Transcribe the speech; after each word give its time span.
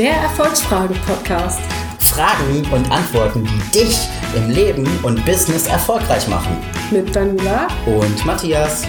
Der 0.00 0.14
Erfolgsfragen-Podcast. 0.14 1.60
Fragen 1.98 2.66
und 2.72 2.90
Antworten, 2.90 3.44
die 3.44 3.80
dich 3.80 3.98
im 4.34 4.48
Leben 4.48 4.88
und 5.02 5.22
Business 5.26 5.66
erfolgreich 5.66 6.26
machen. 6.26 6.56
Mit 6.90 7.14
Daniela 7.14 7.68
Und 7.84 8.24
Matthias. 8.24 8.86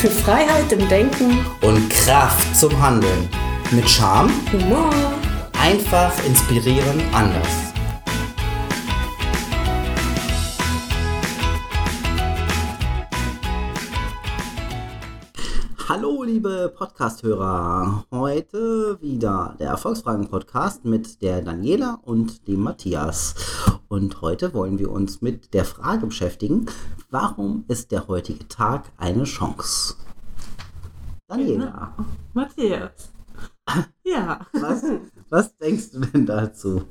für 0.00 0.10
Freiheit 0.10 0.72
im 0.72 0.88
Denken, 0.88 1.46
Und 1.60 1.88
Kraft 1.90 2.56
zum 2.56 2.76
Handeln. 2.82 3.28
Mit 3.70 3.88
Charme, 3.88 4.32
Humor. 4.52 4.90
einfach 5.62 6.12
inspirieren, 6.26 7.02
anders. 7.12 7.67
Liebe 16.28 16.70
Podcast-Hörer. 16.76 18.04
Heute 18.10 19.00
wieder 19.00 19.56
der 19.58 19.70
Erfolgsfragen-Podcast 19.70 20.84
mit 20.84 21.22
der 21.22 21.40
Daniela 21.40 22.00
und 22.02 22.46
dem 22.46 22.60
Matthias. 22.64 23.34
Und 23.88 24.20
heute 24.20 24.52
wollen 24.52 24.78
wir 24.78 24.90
uns 24.90 25.22
mit 25.22 25.54
der 25.54 25.64
Frage 25.64 26.04
beschäftigen, 26.04 26.66
warum 27.08 27.64
ist 27.68 27.92
der 27.92 28.08
heutige 28.08 28.46
Tag 28.46 28.92
eine 28.98 29.24
Chance? 29.24 29.94
Daniela, 31.28 31.94
Matthias. 32.34 33.10
Ja, 34.04 34.46
was, 34.52 34.82
was 35.28 35.56
denkst 35.58 35.92
du 35.92 36.00
denn 36.00 36.26
dazu? 36.26 36.84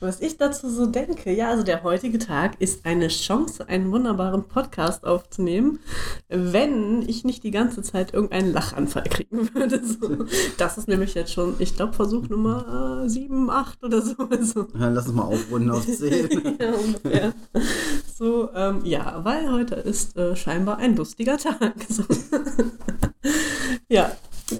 was 0.00 0.20
ich 0.20 0.36
dazu 0.36 0.68
so 0.68 0.86
denke, 0.86 1.32
ja, 1.32 1.50
also 1.50 1.62
der 1.62 1.82
heutige 1.82 2.18
Tag 2.18 2.60
ist 2.60 2.84
eine 2.84 3.08
Chance, 3.08 3.68
einen 3.68 3.90
wunderbaren 3.92 4.44
Podcast 4.44 5.04
aufzunehmen, 5.04 5.78
wenn 6.28 7.02
ich 7.02 7.24
nicht 7.24 7.44
die 7.44 7.50
ganze 7.50 7.82
Zeit 7.82 8.12
irgendeinen 8.12 8.52
Lachanfall 8.52 9.04
kriegen 9.04 9.54
würde. 9.54 9.80
So. 9.84 10.26
Das 10.58 10.78
ist 10.78 10.88
nämlich 10.88 11.14
jetzt 11.14 11.32
schon, 11.32 11.54
ich 11.58 11.76
glaube, 11.76 11.92
Versuch 11.92 12.28
Nummer 12.28 13.02
äh, 13.04 13.08
7, 13.08 13.50
8 13.50 13.84
oder 13.84 14.02
so. 14.02 14.14
Also, 14.30 14.66
Ja, 14.78 14.88
Lass 14.88 15.06
uns 15.06 15.16
mal 15.16 15.24
aufrunden 15.24 15.70
auf 15.70 15.86
10. 15.86 16.56
ja, 16.60 16.72
ungefähr. 16.72 17.32
So, 18.14 18.50
ähm, 18.54 18.80
ja, 18.84 19.20
weil 19.24 19.50
heute 19.50 19.76
ist 19.76 20.16
äh, 20.16 20.36
scheinbar 20.36 20.78
ein 20.78 20.96
lustiger 20.96 21.38
Tag. 21.38 21.74
So. 21.88 22.04
ja, 23.88 24.12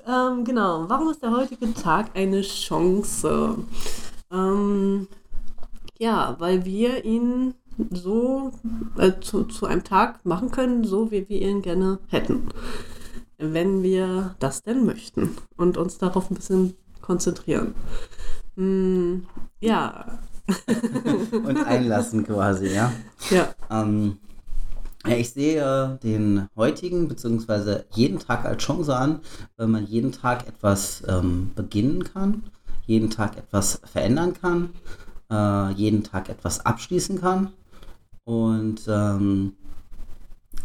ähm, 0.06 0.44
genau. 0.44 0.88
Warum 0.88 1.10
ist 1.10 1.22
der 1.22 1.30
heutige 1.30 1.72
Tag 1.74 2.10
eine 2.14 2.42
Chance? 2.42 3.58
Ähm, 4.30 5.08
ja, 5.98 6.36
weil 6.38 6.64
wir 6.64 7.04
ihn 7.04 7.54
so 7.90 8.52
äh, 8.98 9.12
zu, 9.20 9.44
zu 9.44 9.66
einem 9.66 9.84
Tag 9.84 10.24
machen 10.24 10.50
können, 10.50 10.84
so 10.84 11.10
wie 11.10 11.28
wir 11.28 11.40
ihn 11.40 11.62
gerne 11.62 11.98
hätten. 12.08 12.48
Wenn 13.38 13.82
wir 13.82 14.34
das 14.38 14.62
denn 14.62 14.86
möchten 14.86 15.36
und 15.56 15.76
uns 15.76 15.98
darauf 15.98 16.30
ein 16.30 16.36
bisschen 16.36 16.74
konzentrieren. 17.02 17.74
Mm, 18.56 19.26
ja, 19.60 20.18
Und 21.32 21.66
einlassen 21.66 22.24
quasi, 22.24 22.68
ja. 22.68 22.92
ja. 23.30 23.48
Ähm, 23.70 24.18
ja, 24.18 24.25
ich 25.14 25.30
sehe 25.30 25.98
den 26.02 26.48
heutigen 26.56 27.08
beziehungsweise 27.08 27.84
jeden 27.94 28.18
Tag 28.18 28.44
als 28.44 28.62
Chance 28.62 28.96
an, 28.96 29.20
weil 29.56 29.66
man 29.66 29.86
jeden 29.86 30.12
Tag 30.12 30.46
etwas 30.48 31.02
ähm, 31.08 31.50
beginnen 31.54 32.04
kann, 32.04 32.44
jeden 32.86 33.10
Tag 33.10 33.36
etwas 33.36 33.80
verändern 33.84 34.34
kann, 34.40 34.70
äh, 35.30 35.72
jeden 35.72 36.02
Tag 36.02 36.28
etwas 36.28 36.64
abschließen 36.64 37.20
kann. 37.20 37.52
Und 38.24 38.82
ähm, 38.88 39.52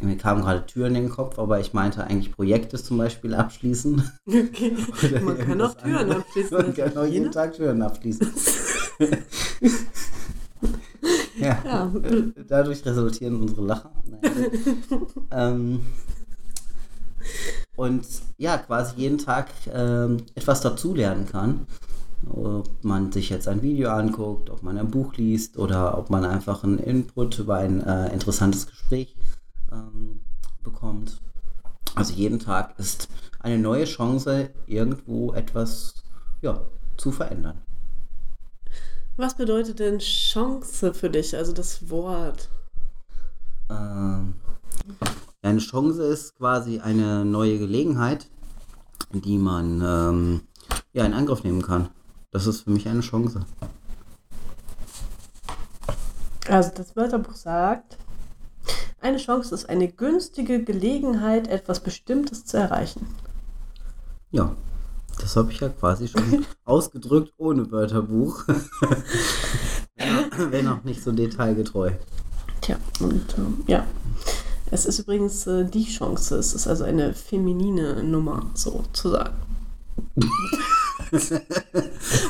mir 0.02 0.17
kamen 0.17 0.42
gerade 0.42 0.66
Türen 0.66 0.95
in 0.95 1.03
den 1.03 1.11
Kopf, 1.11 1.38
aber 1.38 1.59
ich 1.59 1.73
meinte 1.73 2.03
eigentlich 2.03 2.31
Projekte 2.31 2.81
zum 2.81 2.98
Beispiel 2.98 3.36
abschließen. 3.36 4.02
Okay. 4.28 4.76
Man 5.23 5.38
kann 5.38 5.61
auch 5.61 5.76
Türen 5.76 5.95
anderes. 5.95 6.23
abschließen. 6.23 6.58
Man 6.58 6.73
kann 6.73 6.98
auch 6.98 7.05
Je 7.05 7.11
jeden 7.11 7.31
Tag 7.31 7.53
Türen 7.53 7.81
abschließen. 7.83 8.28
ja. 11.39 11.58
Ja, 11.64 11.92
Dadurch 12.48 12.86
resultieren 12.86 13.42
unsere 13.42 13.66
Lacher. 13.66 13.92
Ähm, 15.32 15.82
und 17.76 18.05
ja, 18.37 18.58
quasi 18.58 18.95
jeden 18.98 19.17
Tag 19.17 19.48
ähm, 19.73 20.17
etwas 20.36 20.61
dazulernen 20.61 21.26
kann. 21.26 21.67
Ob 22.30 22.83
man 22.83 23.11
sich 23.11 23.30
jetzt 23.30 23.48
ein 23.48 23.61
Video 23.61 23.89
anguckt, 23.89 24.49
ob 24.49 24.61
man 24.61 24.77
ein 24.77 24.92
Buch 24.92 25.15
liest 25.15 25.58
oder 25.58 25.98
ob 25.98 26.10
man 26.10 26.23
einfach 26.23 26.64
einen 26.64 26.77
Input 26.77 27.39
über 27.39 27.55
ein 27.55 27.81
äh, 27.81 28.14
interessantes 28.14 28.67
Gespräch 28.67 29.15
ähm, 29.71 30.20
bekommt. 30.64 31.20
Also 31.95 32.14
jeden 32.14 32.39
Tag 32.39 32.77
ist 32.77 33.08
eine 33.39 33.58
neue 33.58 33.86
Chance, 33.86 34.52
irgendwo 34.67 35.33
etwas 35.33 36.04
ja, 36.42 36.61
zu 36.98 37.11
verändern. 37.11 37.61
was 39.17 39.36
bedeutet 39.36 39.80
denn 39.80 39.99
Chance 39.99 40.93
für 40.93 41.10
dich, 41.10 41.36
also 41.36 41.54
das 41.54 41.89
Wort? 41.89 42.49
Ja, 43.71 45.49
eine 45.49 45.59
Chance 45.59 46.04
ist 46.04 46.36
quasi 46.36 46.80
eine 46.80 47.26
neue 47.26 47.58
Gelegenheit, 47.58 48.27
die 49.11 49.37
man 49.37 49.82
ähm, 49.82 50.42
ja, 50.93 51.05
in 51.05 51.14
Angriff 51.14 51.43
nehmen 51.43 51.61
kann. 51.61 51.89
Das 52.31 52.48
ist 52.48 52.61
für 52.61 52.70
mich 52.70 52.87
eine 52.87 53.02
Chance. 53.02 53.45
Also 56.48 56.71
das 56.76 56.95
Wörterbuch 56.95 57.36
sagt, 57.36 57.98
eine 58.99 59.17
Chance 59.17 59.55
ist 59.55 59.70
eine 59.70 59.87
günstige 59.87 60.64
Gelegenheit, 60.64 61.48
etwas 61.48 61.80
Bestimmtes 61.80 62.45
zu 62.45 62.58
erreichen. 62.58 63.08
Ja, 64.31 64.55
das 65.20 65.36
habe 65.36 65.52
ich 65.52 65.60
ja 65.60 65.70
quasi 65.70 66.08
schon 66.08 66.45
ausgedrückt 66.65 67.33
ohne 67.37 67.71
Wörterbuch. 67.71 68.43
Wenn 70.49 70.67
auch 70.67 70.83
nicht 70.83 71.04
so 71.04 71.11
detailgetreu. 71.11 71.92
Und 73.00 73.26
ähm, 73.38 73.64
ja. 73.68 73.86
Es 74.74 74.86
ist 74.86 75.00
übrigens 75.00 75.46
äh, 75.48 75.66
die 75.66 75.86
Chance, 75.86 76.38
es 76.38 76.54
ist 76.54 76.66
also 76.66 76.86
eine 76.86 77.14
feminine 77.14 78.02
Nummer, 78.04 78.46
sozusagen. 78.54 79.36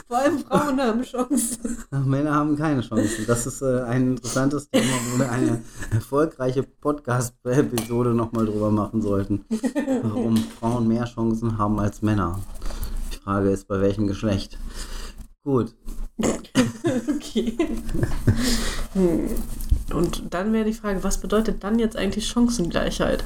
Vor 0.08 0.18
allem 0.18 0.40
Frauen 0.40 0.82
haben 0.82 1.04
Chancen. 1.04 1.78
Männer 1.92 2.34
haben 2.34 2.58
keine 2.58 2.82
Chance. 2.82 3.26
Das 3.28 3.46
ist 3.46 3.62
äh, 3.62 3.82
ein 3.82 4.14
interessantes 4.14 4.72
Thema, 4.72 4.92
wo 5.12 5.20
wir 5.20 5.32
eine 5.32 5.62
erfolgreiche 5.92 6.64
Podcast-Episode 6.64 8.16
nochmal 8.16 8.48
drüber 8.48 8.72
machen 8.72 9.04
sollten. 9.04 9.46
Warum 10.02 10.38
Frauen 10.38 10.88
mehr 10.88 11.06
Chancen 11.06 11.60
haben 11.60 11.80
als 11.80 12.02
Männer. 12.02 12.40
Die 13.14 13.18
Frage 13.18 13.52
ist, 13.52 13.68
bei 13.68 13.80
welchem 13.82 14.08
Geschlecht. 14.08 14.58
Gut. 15.44 15.76
Okay. 16.84 17.56
Hm. 18.94 19.30
Und 19.94 20.34
dann 20.34 20.54
wäre 20.54 20.66
die 20.66 20.74
Frage, 20.74 21.04
was 21.04 21.20
bedeutet 21.20 21.64
dann 21.64 21.80
jetzt 21.80 21.98
eigentlich 21.98 22.28
Chancengleichheit? 22.28 23.26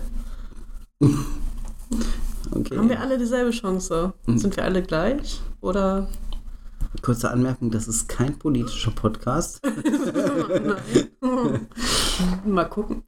Okay. 0.99 2.77
Haben 2.77 2.89
wir 2.89 2.99
alle 2.99 3.17
dieselbe 3.17 3.51
Chance? 3.51 4.13
Sind 4.27 4.55
wir 4.55 4.63
alle 4.63 4.81
gleich? 4.81 5.41
Oder? 5.61 6.07
Kurze 7.01 7.29
Anmerkung, 7.29 7.71
das 7.71 7.87
ist 7.87 8.07
kein 8.07 8.39
politischer 8.39 8.91
Podcast. 8.91 9.61
Mal 12.45 12.65
gucken. 12.65 13.03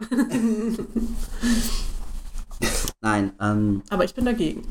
Nein, 3.01 3.31
ähm, 3.39 3.81
Aber 3.89 4.03
ich 4.03 4.13
bin 4.13 4.25
dagegen. 4.25 4.67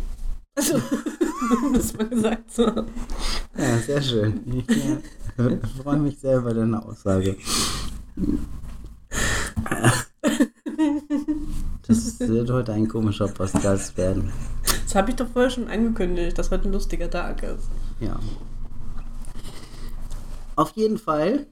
Also, 0.54 0.80
muss 1.72 1.96
man 1.96 2.10
gesagt 2.10 2.52
so. 2.52 2.66
ja, 3.56 3.78
sehr 3.86 4.02
schön. 4.02 4.40
Ich 4.46 4.68
äh, 4.68 5.58
freue 5.82 5.98
mich 5.98 6.18
sehr 6.18 6.38
über 6.38 6.52
deine 6.52 6.84
Aussage. 6.84 7.36
Das 11.86 12.18
wird 12.20 12.50
heute 12.50 12.72
ein 12.72 12.88
komischer 12.88 13.28
Podcast 13.28 13.96
werden. 13.96 14.32
Das 14.84 14.94
habe 14.94 15.10
ich 15.10 15.16
doch 15.16 15.28
vorher 15.28 15.50
schon 15.50 15.68
angekündigt, 15.68 16.36
dass 16.36 16.50
heute 16.50 16.68
ein 16.68 16.72
lustiger 16.72 17.10
Tag 17.10 17.42
ist. 17.42 17.68
Ja. 18.00 18.18
Auf 20.56 20.72
jeden 20.72 20.98
Fall. 20.98 21.46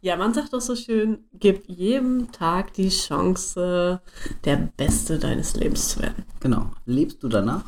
Ja, 0.00 0.16
man 0.16 0.34
sagt 0.34 0.52
doch 0.52 0.60
so 0.60 0.74
schön, 0.74 1.18
gib 1.34 1.68
jedem 1.68 2.32
Tag 2.32 2.72
die 2.74 2.88
Chance, 2.88 4.00
der 4.44 4.56
Beste 4.76 5.18
deines 5.18 5.54
Lebens 5.54 5.90
zu 5.90 6.00
werden. 6.00 6.24
Genau. 6.40 6.70
Lebst 6.86 7.22
du 7.22 7.28
danach? 7.28 7.64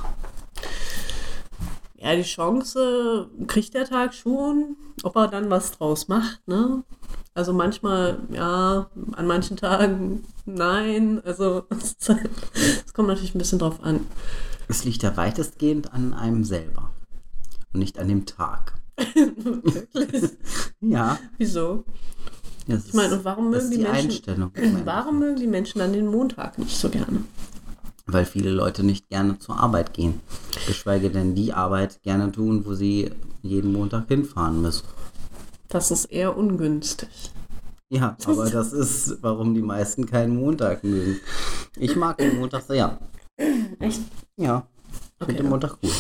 Ja, 2.05 2.15
die 2.15 2.23
Chance 2.23 3.31
kriegt 3.47 3.73
der 3.73 3.87
Tag 3.87 4.13
schon, 4.13 4.77
ob 5.03 5.17
er 5.17 5.29
dann 5.29 5.49
was 5.49 5.73
draus 5.73 6.07
macht, 6.09 6.47
ne? 6.47 6.85
Also 7.33 7.55
manchmal, 7.55 8.19
ja, 8.31 8.91
an 9.13 9.27
manchen 9.27 9.57
Tagen 9.57 10.23
nein. 10.45 11.23
Also 11.25 11.65
es 11.71 11.97
halt- 12.09 12.31
es 12.87 12.93
kommt 12.93 13.09
natürlich 13.09 13.35
ein 13.35 13.39
bisschen 13.39 13.59
drauf 13.59 13.83
an. 13.83 14.01
Es 14.69 14.85
liegt 14.85 15.03
ja 15.03 15.17
weitestgehend 15.17 15.95
an 15.95 16.13
einem 16.13 16.45
selber. 16.45 16.91
Und 17.73 17.81
nicht 17.81 17.99
an 17.99 18.09
dem 18.09 18.27
Tag. 18.27 18.75
Wirklich? 19.15 20.31
Ja. 20.81 21.19
Wieso? 21.39 21.85
Das 22.67 22.87
Ich 22.87 22.93
meine, 22.93 23.15
und 23.17 23.25
warum 23.25 23.49
mögen 23.51 23.71
die 23.71 23.79
die 23.79 23.83
Menschen. 23.83 24.53
Warum 24.85 25.19
mögen 25.19 25.37
die 25.41 25.47
Menschen 25.47 25.79
dann 25.79 25.95
den 25.95 26.07
Montag 26.07 26.59
nicht 26.59 26.77
so 26.77 26.91
gerne? 26.91 27.25
Weil 28.07 28.27
viele 28.27 28.51
Leute 28.51 28.85
nicht 28.85 29.09
gerne 29.09 29.39
zur 29.39 29.59
Arbeit 29.59 29.95
gehen. 29.95 30.21
Geschweige 30.67 31.11
denn 31.11 31.35
die 31.35 31.53
Arbeit 31.53 32.03
gerne 32.03 32.31
tun, 32.33 32.65
wo 32.65 32.75
sie 32.75 33.11
jeden 33.43 33.73
Montag 33.73 34.09
hinfahren 34.09 34.63
müssen. 34.63 34.85
Das 35.69 35.91
ist 35.91 36.07
eher 36.07 36.37
ungünstig. 36.37 37.09
Ja, 37.91 38.17
aber 38.27 38.51
das 38.51 38.73
ist, 38.73 39.19
warum 39.23 39.55
die 39.55 39.63
meisten 39.63 40.07
keinen 40.07 40.37
Montag 40.37 40.83
mögen. 40.85 41.21
Ich 41.77 41.95
mag 41.97 42.19
den 42.19 42.39
Montag 42.39 42.63
sehr. 42.63 42.99
Echt? 43.79 44.01
Ja, 44.37 44.67
ich 44.91 45.23
Okay, 45.23 45.27
finde 45.27 45.43
den. 45.43 45.51
Montag 45.51 45.81
gut. 45.81 45.93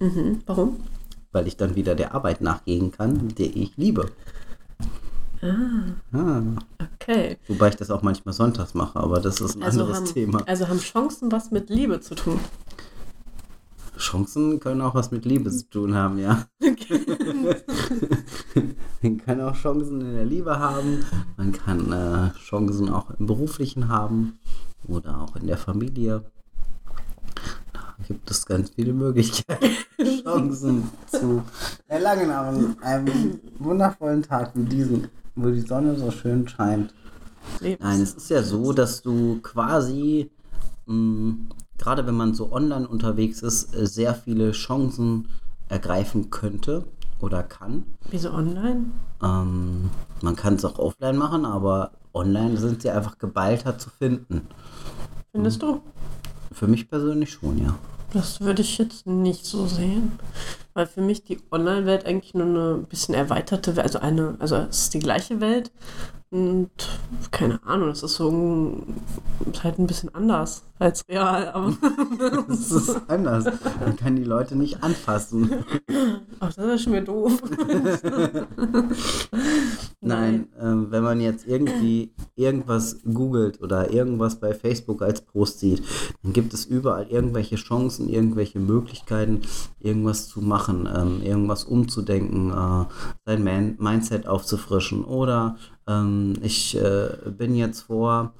Mhm. 0.00 0.40
Warum? 0.46 0.76
Weil 1.32 1.46
ich 1.46 1.56
dann 1.56 1.74
wieder 1.74 1.94
der 1.94 2.14
Arbeit 2.14 2.40
nachgehen 2.42 2.92
kann, 2.92 3.28
die 3.28 3.62
ich 3.62 3.76
liebe. 3.76 4.10
Ah. 5.42 6.42
Okay. 6.94 7.36
Wobei 7.48 7.68
ich 7.68 7.76
das 7.76 7.90
auch 7.90 8.02
manchmal 8.02 8.32
sonntags 8.32 8.74
mache, 8.74 8.98
aber 9.00 9.18
das 9.20 9.40
ist 9.40 9.56
ein 9.56 9.62
Also 9.64 9.80
anderes 9.80 9.98
haben, 9.98 10.06
Thema. 10.14 10.42
also 10.46 10.68
haben 10.68 10.78
Chancen 10.78 11.32
was 11.32 11.50
mit 11.50 11.68
Liebe 11.68 12.00
zu 12.00 12.14
tun. 12.14 12.38
Chancen 13.98 14.58
können 14.60 14.80
auch 14.80 14.94
was 14.94 15.10
mit 15.10 15.24
Liebe 15.24 15.50
zu 15.50 15.68
tun 15.68 15.94
haben, 15.94 16.18
ja. 16.18 16.46
Man 19.02 19.18
kann 19.18 19.40
auch 19.40 19.54
Chancen 19.56 20.00
in 20.00 20.14
der 20.14 20.24
Liebe 20.24 20.58
haben, 20.58 21.04
man 21.36 21.52
kann 21.52 21.92
äh, 21.92 22.30
Chancen 22.38 22.88
auch 22.90 23.10
im 23.18 23.26
Beruflichen 23.26 23.88
haben 23.88 24.38
oder 24.86 25.20
auch 25.20 25.36
in 25.36 25.46
der 25.46 25.58
Familie. 25.58 26.22
Da 27.72 27.80
gibt 28.06 28.30
es 28.30 28.46
ganz 28.46 28.70
viele 28.70 28.92
Möglichkeiten, 28.92 29.66
Chancen 30.24 30.84
zu 31.06 31.42
erlangen 31.88 32.30
an 32.30 32.76
einem 32.82 33.40
wundervollen 33.58 34.22
Tag 34.22 34.52
wie 34.54 34.64
diesen, 34.64 35.08
wo 35.34 35.50
die 35.50 35.60
Sonne 35.60 35.96
so 35.96 36.10
schön 36.10 36.46
scheint. 36.48 36.94
Lebens- 37.60 37.82
Nein, 37.82 38.00
es 38.00 38.14
ist 38.14 38.30
ja 38.30 38.42
so, 38.42 38.72
dass 38.72 39.02
du 39.02 39.40
quasi, 39.42 40.30
mh, 40.86 41.34
gerade 41.82 42.06
wenn 42.06 42.14
man 42.14 42.32
so 42.32 42.52
online 42.52 42.86
unterwegs 42.86 43.42
ist, 43.42 43.74
äh, 43.74 43.86
sehr 43.86 44.14
viele 44.14 44.52
Chancen 44.52 45.28
ergreifen 45.68 46.30
könnte 46.30 46.84
oder 47.20 47.42
kann. 47.42 47.82
Wieso 48.10 48.30
online? 48.30 48.84
Ähm, 49.20 49.90
man 50.22 50.36
kann 50.36 50.54
es 50.54 50.64
auch 50.64 50.78
offline 50.78 51.16
machen, 51.16 51.44
aber 51.44 51.90
online 52.14 52.56
sind 52.56 52.82
sie 52.82 52.90
einfach 52.90 53.18
geballter 53.18 53.78
zu 53.78 53.90
finden. 53.90 54.42
Findest 55.32 55.62
du? 55.62 55.80
Für 56.52 56.68
mich 56.68 56.88
persönlich 56.88 57.32
schon, 57.32 57.58
ja. 57.58 57.74
Das 58.12 58.40
würde 58.40 58.62
ich 58.62 58.78
jetzt 58.78 59.06
nicht 59.06 59.44
so 59.44 59.66
sehen. 59.66 60.12
Weil 60.74 60.86
für 60.86 61.00
mich 61.00 61.24
die 61.24 61.40
Online-Welt 61.50 62.06
eigentlich 62.06 62.34
nur 62.34 62.46
eine 62.46 62.78
bisschen 62.88 63.14
erweiterte 63.14 63.82
also 63.82 63.98
eine, 63.98 64.36
also 64.38 64.56
es 64.56 64.82
ist 64.82 64.94
die 64.94 65.00
gleiche 65.00 65.40
Welt 65.40 65.72
und 66.30 66.70
keine 67.30 67.64
Ahnung, 67.64 67.90
es 67.90 68.02
ist 68.02 68.14
so 68.14 68.30
ein, 68.30 69.00
ist 69.50 69.64
halt 69.64 69.78
ein 69.78 69.86
bisschen 69.86 70.14
anders 70.14 70.64
als 70.78 71.04
real, 71.08 71.48
aber 71.48 71.72
Das 72.48 72.70
ist 72.70 73.00
anders. 73.08 73.44
Man 73.80 73.96
kann 73.96 74.16
die 74.16 74.24
Leute 74.24 74.56
nicht 74.56 74.82
anfassen. 74.82 75.64
ach, 76.40 76.52
das 76.52 76.66
ist 76.66 76.82
schon 76.82 76.92
mir 76.92 77.02
doof. 77.02 77.42
Nein, 80.00 80.48
ähm, 80.60 80.88
wenn 80.90 81.02
man 81.04 81.20
jetzt 81.20 81.46
irgendwie 81.46 82.12
irgendwas 82.34 82.98
googelt 83.04 83.62
oder 83.62 83.92
irgendwas 83.92 84.40
bei 84.40 84.52
Facebook 84.52 85.00
als 85.02 85.20
Post 85.20 85.60
sieht, 85.60 85.82
dann 86.22 86.32
gibt 86.32 86.52
es 86.54 86.64
überall 86.66 87.06
irgendwelche 87.08 87.54
Chancen, 87.56 88.08
irgendwelche 88.08 88.58
Möglichkeiten, 88.58 89.42
irgendwas 89.78 90.28
zu 90.28 90.40
machen, 90.40 90.88
ähm, 90.92 91.22
irgendwas 91.22 91.62
umzudenken, 91.64 92.50
äh, 92.50 92.84
sein 93.24 93.44
Man 93.44 93.76
Mindset 93.78 94.26
aufzufrischen 94.26 95.04
oder 95.04 95.56
ähm, 95.86 96.34
ich 96.42 96.76
äh, 96.76 97.08
bin 97.30 97.54
jetzt 97.54 97.82
vor, 97.82 98.32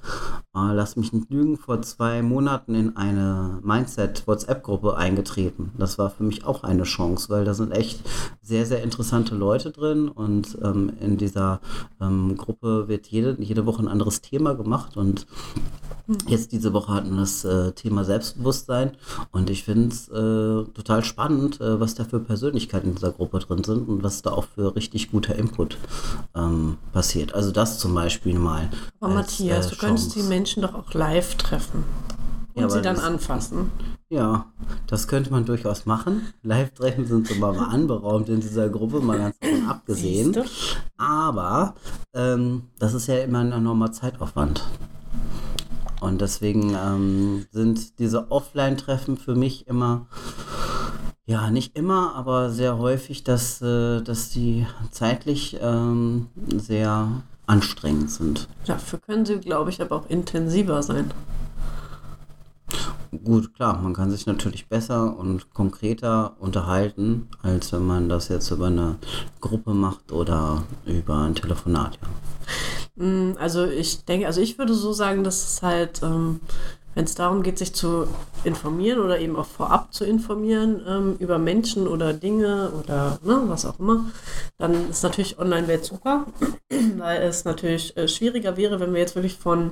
äh, 0.55 0.73
lass 0.73 0.95
mich 0.95 1.13
nicht 1.13 1.29
lügen, 1.29 1.57
vor 1.57 1.81
zwei 1.81 2.21
Monaten 2.21 2.75
in 2.75 2.97
eine 2.97 3.59
Mindset-WhatsApp-Gruppe 3.63 4.95
eingetreten. 4.95 5.71
Das 5.77 5.97
war 5.97 6.09
für 6.09 6.23
mich 6.23 6.45
auch 6.45 6.63
eine 6.63 6.83
Chance, 6.83 7.29
weil 7.29 7.45
da 7.45 7.53
sind 7.53 7.71
echt 7.71 8.01
sehr, 8.41 8.65
sehr 8.65 8.83
interessante 8.83 9.35
Leute 9.35 9.71
drin 9.71 10.09
und 10.09 10.57
ähm, 10.63 10.93
in 10.99 11.17
dieser 11.17 11.59
ähm, 12.01 12.35
Gruppe 12.37 12.87
wird 12.87 13.07
jede, 13.07 13.35
jede 13.39 13.65
Woche 13.65 13.83
ein 13.83 13.87
anderes 13.87 14.21
Thema 14.21 14.53
gemacht 14.53 14.97
und 14.97 15.25
Jetzt 16.27 16.51
diese 16.51 16.73
Woche 16.73 16.91
hatten 16.93 17.11
wir 17.11 17.21
das 17.21 17.45
äh, 17.45 17.71
Thema 17.71 18.03
Selbstbewusstsein 18.03 18.91
und 19.31 19.49
ich 19.49 19.63
finde 19.63 19.87
es 19.87 20.09
äh, 20.09 20.69
total 20.73 21.01
spannend, 21.05 21.61
äh, 21.61 21.79
was 21.79 21.95
da 21.95 22.03
für 22.03 22.19
Persönlichkeiten 22.19 22.89
in 22.89 22.95
dieser 22.95 23.13
Gruppe 23.13 23.39
drin 23.39 23.63
sind 23.63 23.87
und 23.87 24.03
was 24.03 24.21
da 24.21 24.31
auch 24.31 24.43
für 24.43 24.75
richtig 24.75 25.11
guter 25.11 25.35
Input 25.35 25.77
ähm, 26.35 26.75
passiert. 26.91 27.32
Also 27.33 27.51
das 27.51 27.79
zum 27.79 27.93
Beispiel 27.95 28.37
mal. 28.37 28.69
Aber 28.99 29.15
als, 29.17 29.39
Matthias, 29.39 29.67
äh, 29.67 29.69
du 29.71 29.75
könntest 29.77 30.15
die. 30.15 30.21
Menschen 30.23 30.61
doch 30.61 30.73
auch 30.75 30.93
live 30.93 31.35
treffen 31.35 31.83
und 32.53 32.61
Ja, 32.61 32.69
sie 32.69 32.81
dann 32.81 32.95
das- 32.95 33.03
anfassen. 33.03 33.71
Ja, 34.09 34.45
das 34.85 35.07
könnte 35.07 35.31
man 35.31 35.43
durchaus 35.45 35.87
machen. 35.87 36.21
Live-Treffen 36.43 37.07
sind 37.07 37.27
so 37.27 37.33
mal 37.35 37.57
anberaumt 37.71 38.29
in 38.29 38.41
dieser 38.41 38.69
Gruppe, 38.69 38.99
mal 38.99 39.17
ganz 39.17 39.39
davon 39.39 39.65
abgesehen. 39.67 40.37
Aber 40.97 41.73
ähm, 42.13 42.63
das 42.77 42.93
ist 42.93 43.07
ja 43.07 43.17
immer 43.23 43.39
ein 43.39 43.51
enormer 43.51 43.91
Zeitaufwand. 43.91 44.63
Und 45.99 46.21
deswegen 46.21 46.75
ähm, 46.75 47.47
sind 47.51 47.97
diese 47.97 48.29
Offline-Treffen 48.29 49.17
für 49.17 49.33
mich 49.33 49.65
immer, 49.67 50.05
ja, 51.25 51.49
nicht 51.51 51.77
immer, 51.77 52.15
aber 52.15 52.49
sehr 52.49 52.77
häufig, 52.77 53.23
dass, 53.23 53.61
äh, 53.61 54.01
dass 54.01 54.29
die 54.29 54.67
zeitlich 54.91 55.57
ähm, 55.61 56.27
sehr 56.55 57.23
anstrengend 57.45 58.11
sind. 58.11 58.47
Dafür 58.65 58.99
können 58.99 59.25
sie, 59.25 59.39
glaube 59.39 59.69
ich, 59.69 59.81
aber 59.81 59.95
auch 59.95 60.09
intensiver 60.09 60.81
sein. 60.83 61.11
Gut, 63.23 63.53
klar, 63.53 63.79
man 63.79 63.93
kann 63.93 64.09
sich 64.09 64.25
natürlich 64.25 64.67
besser 64.67 65.15
und 65.17 65.53
konkreter 65.53 66.35
unterhalten, 66.39 67.27
als 67.43 67.71
wenn 67.71 67.85
man 67.85 68.09
das 68.09 68.27
jetzt 68.27 68.49
über 68.49 68.67
eine 68.67 68.95
Gruppe 69.39 69.73
macht 69.73 70.11
oder 70.11 70.63
über 70.85 71.17
ein 71.19 71.35
Telefonat. 71.35 71.99
Ja. 72.01 73.05
Mm, 73.05 73.35
Also 73.37 73.65
ich 73.65 74.03
denke, 74.05 74.25
also 74.27 74.41
ich 74.41 74.57
würde 74.57 74.73
so 74.73 74.93
sagen, 74.93 75.23
dass 75.23 75.43
es 75.43 75.61
halt, 75.61 76.01
ähm, 76.03 76.39
wenn 76.95 77.05
es 77.05 77.15
darum 77.15 77.43
geht, 77.43 77.57
sich 77.57 77.73
zu 77.73 78.07
informieren 78.43 78.99
oder 78.99 79.19
eben 79.19 79.35
auch 79.35 79.45
vorab 79.45 79.93
zu 79.93 80.05
informieren 80.05 80.81
ähm, 80.87 81.15
über 81.19 81.37
Menschen 81.37 81.87
oder 81.87 82.13
Dinge 82.13 82.71
oder 82.83 83.19
ne, 83.23 83.43
was 83.47 83.65
auch 83.65 83.79
immer, 83.79 84.05
dann 84.57 84.89
ist 84.89 85.03
natürlich 85.03 85.39
Online-Welt 85.39 85.85
super, 85.85 86.25
weil 86.97 87.21
es 87.21 87.45
natürlich 87.45 87.95
äh, 87.97 88.07
schwieriger 88.07 88.57
wäre, 88.57 88.79
wenn 88.79 88.93
wir 88.93 88.99
jetzt 88.99 89.15
wirklich 89.15 89.37
von 89.37 89.71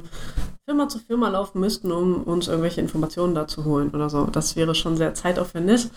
Firma 0.66 0.88
zu 0.88 1.00
Firma 1.00 1.28
laufen 1.28 1.60
müssten, 1.60 1.92
um 1.92 2.24
uns 2.24 2.48
irgendwelche 2.48 2.80
Informationen 2.80 3.36
da 3.36 3.48
zu 3.48 3.66
holen 3.66 3.90
oder 3.90 4.10
so. 4.10 4.26
Das 4.26 4.56
wäre 4.56 4.74
schon 4.74 4.96
sehr 4.96 5.14
zeitaufwendig. 5.14 5.90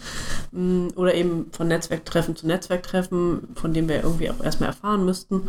Mm, 0.52 0.88
Oder 0.96 1.14
eben 1.14 1.50
von 1.52 1.68
Netzwerktreffen 1.68 2.34
zu 2.34 2.46
Netzwerktreffen, 2.46 3.54
von 3.54 3.72
dem 3.72 3.88
wir 3.88 4.02
irgendwie 4.02 4.30
auch 4.30 4.42
erstmal 4.42 4.70
erfahren 4.70 5.04
müssten. 5.04 5.48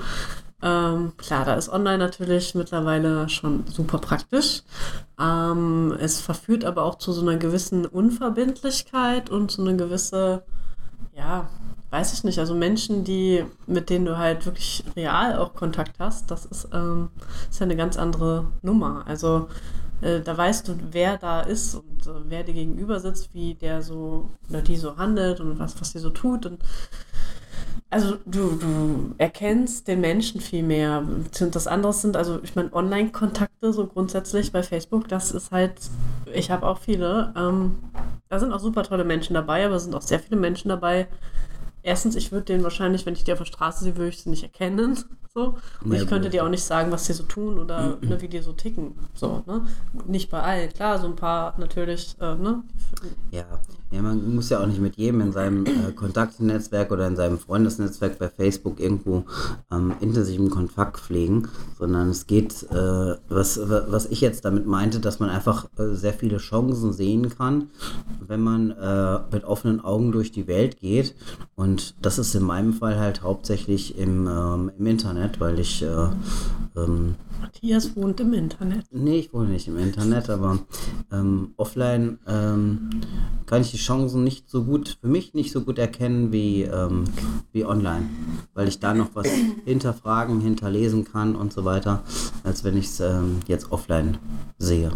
Ähm, 0.62 1.13
klar, 1.17 1.45
da 1.45 1.55
ist 1.55 1.69
online 1.69 1.97
natürlich 1.97 2.55
mittlerweile 2.55 3.29
schon 3.29 3.65
super 3.67 4.00
praktisch. 4.00 4.63
Ähm, 5.19 5.95
es 6.00 6.21
verführt 6.21 6.65
aber 6.65 6.83
auch 6.83 6.95
zu 6.95 7.12
so 7.12 7.21
einer 7.21 7.38
gewissen 7.38 7.85
Unverbindlichkeit 7.85 9.29
und 9.29 9.51
so 9.51 9.62
eine 9.62 9.75
gewisse, 9.75 10.43
ja, 11.15 11.50
weiß 11.91 12.13
ich 12.13 12.24
nicht, 12.24 12.39
also 12.39 12.55
Menschen, 12.55 13.03
die, 13.03 13.45
mit 13.67 13.89
denen 13.89 14.05
du 14.05 14.17
halt 14.17 14.45
wirklich 14.45 14.83
real 14.95 15.38
auch 15.38 15.53
Kontakt 15.53 16.00
hast, 16.00 16.31
das 16.31 16.45
ist, 16.45 16.69
ähm, 16.74 17.09
ist 17.50 17.59
ja 17.59 17.65
eine 17.65 17.75
ganz 17.75 17.97
andere 17.97 18.47
Nummer. 18.62 19.03
Also 19.07 19.47
äh, 20.01 20.21
da 20.21 20.38
weißt 20.38 20.67
du, 20.67 20.77
wer 20.91 21.17
da 21.17 21.41
ist 21.41 21.75
und 21.75 22.07
äh, 22.07 22.12
wer 22.27 22.43
dir 22.43 22.53
gegenüber 22.53 23.00
sitzt, 23.00 23.33
wie 23.33 23.55
der 23.55 23.81
so 23.81 24.29
oder 24.50 24.62
die 24.62 24.77
so 24.77 24.97
handelt 24.97 25.39
und 25.39 25.59
was, 25.59 25.79
was 25.79 25.93
die 25.93 26.00
so 26.00 26.09
tut. 26.09 26.45
Und 26.45 26.59
also 27.89 28.17
du, 28.25 28.55
du 28.55 29.15
erkennst 29.17 29.88
den 29.88 30.01
Menschen 30.01 30.41
viel 30.41 30.63
mehr. 30.63 31.00
Und 31.00 31.55
das 31.55 31.67
andere 31.67 31.93
sind, 31.93 32.17
also 32.17 32.39
ich 32.43 32.55
meine, 32.55 32.74
Online-Kontakte 32.74 33.72
so 33.72 33.88
grundsätzlich 33.88 34.51
bei 34.51 34.63
Facebook, 34.63 35.07
das 35.07 35.31
ist 35.31 35.51
halt, 35.51 35.74
ich 36.34 36.51
habe 36.51 36.65
auch 36.65 36.79
viele. 36.79 37.34
Ähm, 37.38 37.75
da 38.27 38.39
sind 38.39 38.51
auch 38.51 38.60
super 38.60 38.84
tolle 38.84 39.05
Menschen 39.05 39.34
dabei, 39.34 39.65
aber 39.65 39.75
es 39.75 39.84
sind 39.84 39.95
auch 39.95 40.01
sehr 40.01 40.19
viele 40.19 40.39
Menschen 40.39 40.69
dabei. 40.69 41.07
Erstens, 41.84 42.15
ich 42.15 42.31
würde 42.31 42.45
den 42.45 42.63
wahrscheinlich, 42.63 43.05
wenn 43.05 43.13
ich 43.13 43.24
die 43.24 43.31
auf 43.31 43.38
der 43.38 43.45
Straße 43.45 43.84
sehe, 43.84 43.95
würde 43.95 44.10
ich 44.10 44.22
sie 44.22 44.29
nicht 44.29 44.43
erkennen. 44.43 44.98
So. 45.38 45.57
Und 45.84 45.93
ich 45.93 46.07
könnte 46.07 46.29
dir 46.29 46.45
auch 46.45 46.50
nicht 46.50 46.63
sagen, 46.63 46.93
was 46.93 47.07
die 47.07 47.12
so 47.12 47.24
tun 47.24 47.60
oder 47.60 47.98
ne, 48.00 48.22
wie 48.22 48.29
die 48.29 48.39
so 48.39 48.53
ticken. 48.53 48.98
So, 49.13 49.43
ne? 49.45 49.67
Nicht 50.07 50.31
bei 50.31 50.41
allen, 50.41 50.72
klar, 50.72 50.98
so 50.98 51.07
ein 51.07 51.17
paar 51.17 51.60
natürlich, 51.60 52.15
äh, 52.22 52.36
ne? 52.36 52.63
Ja. 53.31 53.43
Ja, 53.95 54.01
man 54.01 54.35
muss 54.35 54.49
ja 54.49 54.59
auch 54.61 54.67
nicht 54.67 54.81
mit 54.81 54.97
jedem 54.97 55.21
in 55.21 55.31
seinem 55.31 55.65
äh, 55.65 55.91
Kontaktnetzwerk 55.95 56.91
oder 56.91 57.07
in 57.07 57.15
seinem 57.15 57.39
Freundesnetzwerk 57.39 58.19
bei 58.19 58.27
Facebook 58.27 58.79
irgendwo 58.79 59.23
ähm, 59.71 59.93
intensiven 60.01 60.49
Kontakt 60.49 60.99
pflegen, 60.99 61.47
sondern 61.79 62.09
es 62.09 62.27
geht, 62.27 62.63
äh, 62.71 63.15
was, 63.29 63.57
was 63.57 64.07
ich 64.07 64.19
jetzt 64.19 64.43
damit 64.43 64.67
meinte, 64.67 64.99
dass 64.99 65.19
man 65.19 65.29
einfach 65.29 65.67
äh, 65.77 65.93
sehr 65.93 66.13
viele 66.13 66.37
Chancen 66.37 66.91
sehen 66.91 67.29
kann, 67.29 67.69
wenn 68.19 68.41
man 68.41 68.71
äh, 68.71 69.19
mit 69.31 69.45
offenen 69.45 69.79
Augen 69.79 70.11
durch 70.11 70.31
die 70.31 70.47
Welt 70.47 70.79
geht. 70.81 71.15
Und 71.55 71.95
das 72.01 72.19
ist 72.19 72.35
in 72.35 72.43
meinem 72.43 72.73
Fall 72.73 72.99
halt 72.99 73.23
hauptsächlich 73.23 73.97
im, 73.97 74.27
ähm, 74.27 74.71
im 74.77 74.87
Internet, 74.87 75.39
weil 75.39 75.57
ich 75.59 75.81
äh, 75.83 76.09
ähm, 76.75 77.15
Matthias 77.39 77.95
wohnt 77.95 78.19
im 78.19 78.33
Internet. 78.33 78.85
Nee, 78.91 79.19
ich 79.19 79.33
wohne 79.33 79.49
nicht 79.49 79.67
im 79.67 79.77
Internet, 79.77 80.29
aber 80.29 80.59
ähm, 81.11 81.53
offline 81.57 82.19
ähm, 82.27 82.89
kann 83.45 83.61
ich 83.61 83.71
die 83.71 83.77
Chancen 83.77 84.23
nicht 84.23 84.49
so 84.49 84.63
gut, 84.63 84.97
für 85.01 85.07
mich 85.07 85.33
nicht 85.33 85.51
so 85.51 85.61
gut 85.61 85.77
erkennen 85.77 86.31
wie, 86.31 86.63
ähm, 86.63 87.05
wie 87.51 87.65
online, 87.65 88.09
weil 88.53 88.67
ich 88.67 88.79
da 88.79 88.93
noch 88.93 89.09
was 89.13 89.27
hinterfragen, 89.65 90.41
hinterlesen 90.41 91.05
kann 91.05 91.35
und 91.35 91.53
so 91.53 91.65
weiter, 91.65 92.03
als 92.43 92.63
wenn 92.63 92.77
ich 92.77 92.85
es 92.85 92.99
ähm, 92.99 93.39
jetzt 93.47 93.71
offline 93.71 94.17
sehe. 94.57 94.91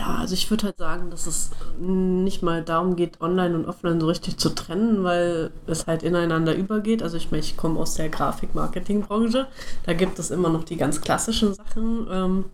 Ja, 0.00 0.14
also 0.14 0.32
ich 0.32 0.48
würde 0.50 0.64
halt 0.64 0.78
sagen, 0.78 1.10
dass 1.10 1.26
es 1.26 1.50
nicht 1.78 2.42
mal 2.42 2.64
darum 2.64 2.96
geht, 2.96 3.20
online 3.20 3.54
und 3.54 3.66
offline 3.66 4.00
so 4.00 4.06
richtig 4.06 4.38
zu 4.38 4.48
trennen, 4.48 5.04
weil 5.04 5.50
es 5.66 5.86
halt 5.86 6.02
ineinander 6.02 6.54
übergeht. 6.54 7.02
Also 7.02 7.18
ich 7.18 7.30
meine, 7.30 7.42
ich 7.42 7.58
komme 7.58 7.78
aus 7.78 7.96
der 7.96 8.08
Grafik-Marketing-Branche. 8.08 9.46
Da 9.84 9.92
gibt 9.92 10.18
es 10.18 10.30
immer 10.30 10.48
noch 10.48 10.64
die 10.64 10.78
ganz 10.78 11.02
klassischen 11.02 11.52
Sachen, 11.52 12.06
ähm, 12.10 12.44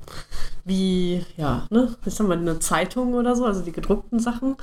wie, 0.65 1.25
ja, 1.37 1.69
ne, 1.71 1.95
jetzt 2.05 2.19
haben 2.19 2.26
wir 2.26 2.37
eine 2.37 2.59
Zeitung 2.59 3.15
oder 3.15 3.37
so, 3.37 3.45
also 3.45 3.62
die 3.62 3.71
gedruckten 3.71 4.19
Sachen, 4.19 4.57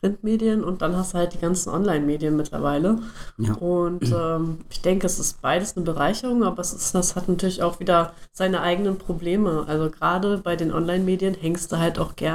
Printmedien 0.00 0.62
und 0.62 0.82
dann 0.82 0.96
hast 0.96 1.14
du 1.14 1.18
halt 1.18 1.34
die 1.34 1.38
ganzen 1.38 1.70
Online-Medien 1.70 2.36
mittlerweile. 2.36 3.00
Ja. 3.38 3.54
Und 3.54 4.04
ähm, 4.14 4.58
ich 4.70 4.80
denke, 4.80 5.06
es 5.06 5.18
ist 5.18 5.42
beides 5.42 5.76
eine 5.76 5.84
Bereicherung, 5.84 6.44
aber 6.44 6.60
es 6.60 6.72
ist, 6.72 6.94
das 6.94 7.16
hat 7.16 7.28
natürlich 7.28 7.64
auch 7.64 7.80
wieder 7.80 8.12
seine 8.32 8.60
eigenen 8.60 8.98
Probleme. 8.98 9.64
Also 9.66 9.90
gerade 9.90 10.38
bei 10.38 10.54
den 10.54 10.72
Online-Medien 10.72 11.34
hängst 11.34 11.72
du 11.72 11.78
halt 11.78 11.98
auch 11.98 12.14
gerne, 12.14 12.27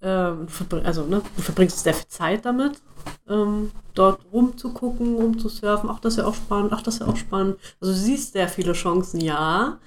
ähm, 0.00 0.46
also 0.84 1.04
ne, 1.04 1.22
du 1.36 1.42
verbringst 1.42 1.80
sehr 1.80 1.94
viel 1.94 2.08
Zeit 2.08 2.44
damit, 2.44 2.80
ähm, 3.28 3.70
dort 3.94 4.20
rumzugucken, 4.32 5.16
rumzusurfen. 5.16 5.90
Ach, 5.90 6.00
das 6.00 6.14
ist 6.14 6.18
ja 6.18 6.26
auch 6.26 6.34
spannend, 6.34 6.72
ach, 6.72 6.82
das 6.82 6.94
ist 6.94 7.00
ja 7.00 7.06
auch 7.06 7.16
spannend. 7.16 7.56
Also 7.80 7.92
du 7.92 7.98
siehst 7.98 8.32
sehr 8.32 8.48
viele 8.48 8.72
Chancen, 8.72 9.20
ja, 9.20 9.78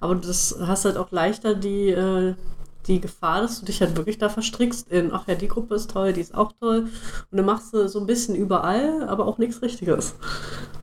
aber 0.00 0.14
das 0.16 0.56
hast 0.60 0.84
halt 0.84 0.96
auch 0.96 1.10
leichter 1.12 1.54
die, 1.54 1.90
äh, 1.90 2.34
die 2.86 3.00
Gefahr, 3.00 3.42
dass 3.42 3.60
du 3.60 3.66
dich 3.66 3.80
halt 3.80 3.96
wirklich 3.96 4.18
da 4.18 4.28
verstrickst 4.28 4.90
in, 4.90 5.12
ach 5.12 5.28
ja, 5.28 5.34
die 5.34 5.48
Gruppe 5.48 5.74
ist 5.74 5.90
toll, 5.90 6.12
die 6.12 6.20
ist 6.22 6.34
auch 6.34 6.52
toll. 6.60 6.88
Und 7.30 7.36
dann 7.36 7.46
machst 7.46 7.72
du 7.74 7.88
so 7.88 8.00
ein 8.00 8.06
bisschen 8.06 8.34
überall, 8.34 9.08
aber 9.08 9.26
auch 9.26 9.38
nichts 9.38 9.62
Richtiges. 9.62 10.14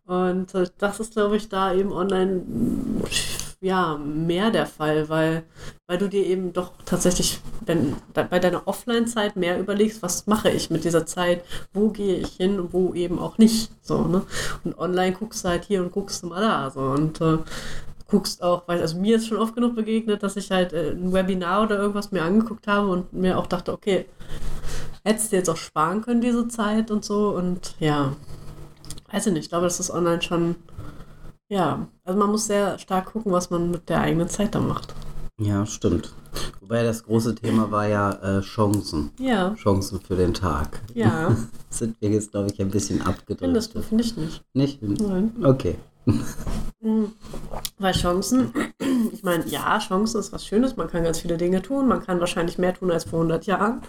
Und 0.06 0.56
äh, 0.56 0.68
das 0.78 1.00
ist, 1.00 1.14
glaube 1.14 1.36
ich, 1.36 1.50
da 1.50 1.74
eben 1.74 1.92
online 1.92 2.44
ja 3.60 3.98
mehr 3.98 4.52
der 4.52 4.66
Fall, 4.66 5.10
weil, 5.10 5.44
weil 5.88 5.98
du 5.98 6.08
dir 6.08 6.26
eben 6.26 6.54
doch 6.54 6.72
tatsächlich 6.86 7.40
wenn, 7.66 7.96
bei 8.14 8.40
deiner 8.40 8.68
Offline-Zeit 8.68 9.36
mehr 9.36 9.60
überlegst, 9.60 10.02
was 10.02 10.28
mache 10.28 10.50
ich 10.50 10.70
mit 10.70 10.84
dieser 10.84 11.06
Zeit, 11.06 11.44
wo 11.74 11.90
gehe 11.90 12.18
ich 12.18 12.34
hin 12.34 12.60
und 12.60 12.74
wo 12.74 12.94
eben 12.94 13.20
auch 13.20 13.38
nicht. 13.38 13.72
So, 13.82 14.04
ne? 14.04 14.24
Und 14.64 14.78
online 14.78 15.14
guckst 15.14 15.44
du 15.44 15.50
halt 15.50 15.66
hier 15.66 15.82
und 15.82 15.92
guckst 15.92 16.24
du 16.24 16.28
mal 16.28 16.42
da. 16.42 16.70
So. 16.70 16.82
Und 16.82 17.20
äh, 17.22 17.38
guckst 18.08 18.42
auch, 18.42 18.68
weil 18.68 18.82
also 18.82 18.98
mir 18.98 19.18
ist 19.18 19.28
schon 19.28 19.38
oft 19.38 19.56
genug 19.56 19.76
begegnet, 19.76 20.24
dass 20.24 20.38
ich 20.38 20.52
halt 20.52 20.74
äh, 20.74 20.92
ein 20.92 21.14
Webinar 21.14 21.64
oder 21.64 21.78
irgendwas 21.78 22.12
mir 22.12 22.24
angeguckt 22.24 22.68
habe 22.68 22.88
und 22.88 23.14
mir 23.14 23.38
auch 23.38 23.48
dachte, 23.48 23.74
okay, 23.74 24.06
hättest 25.04 25.32
du 25.32 25.36
jetzt 25.36 25.50
auch 25.50 25.58
sparen 25.58 26.02
können, 26.02 26.22
diese 26.22 26.48
Zeit 26.48 26.92
und 26.92 27.04
so. 27.04 27.30
Und 27.30 27.76
ja, 27.80 28.16
weiß 29.12 29.28
ich 29.28 29.34
nicht, 29.34 29.44
ich 29.44 29.50
glaube, 29.50 29.66
das 29.66 29.80
ist 29.80 29.92
online 29.92 30.22
schon, 30.22 30.56
ja, 31.50 31.88
also 32.04 32.20
man 32.20 32.32
muss 32.32 32.48
sehr 32.48 32.78
stark 32.80 33.14
gucken, 33.14 33.32
was 33.32 33.50
man 33.50 33.72
mit 33.72 33.90
der 33.90 34.02
eigenen 34.02 34.30
Zeit 34.30 34.56
da 34.56 34.60
macht. 34.60 34.94
Ja, 35.40 35.66
stimmt. 35.66 36.14
Wobei 36.62 36.84
das 36.84 37.04
große 37.04 37.36
Thema 37.36 37.70
war 37.72 37.88
ja 37.88 38.12
äh, 38.12 38.42
Chancen. 38.42 39.12
Ja. 39.20 39.54
Chancen 39.56 40.02
für 40.02 40.16
den 40.16 40.34
Tag. 40.34 40.82
Ja. 40.94 41.36
Sind 41.70 41.96
wir 42.02 42.10
jetzt, 42.10 42.32
glaube 42.32 42.50
ich, 42.52 42.60
ein 42.60 42.70
bisschen 42.72 43.02
abgedrückt. 43.02 43.40
Findest 43.40 43.76
du, 43.76 43.82
finde 43.82 44.04
ich 44.04 44.18
nicht. 44.18 44.44
Nicht? 44.54 44.82
Nein. 44.82 45.32
Okay. 45.44 45.76
Mhm. 46.80 47.12
Weil 47.80 47.94
Chancen, 47.94 48.54
ich 49.12 49.24
meine, 49.24 49.46
ja, 49.48 49.78
Chancen 49.80 50.20
ist 50.20 50.32
was 50.32 50.46
Schönes, 50.46 50.78
man 50.78 50.88
kann 50.88 51.04
ganz 51.04 51.20
viele 51.20 51.38
Dinge 51.38 51.62
tun, 51.62 51.88
man 51.88 52.04
kann 52.04 52.20
wahrscheinlich 52.20 52.58
mehr 52.58 52.74
tun 52.74 52.92
als 52.92 53.06
vor 53.06 53.20
100 53.20 53.46
Jahren. 53.46 53.82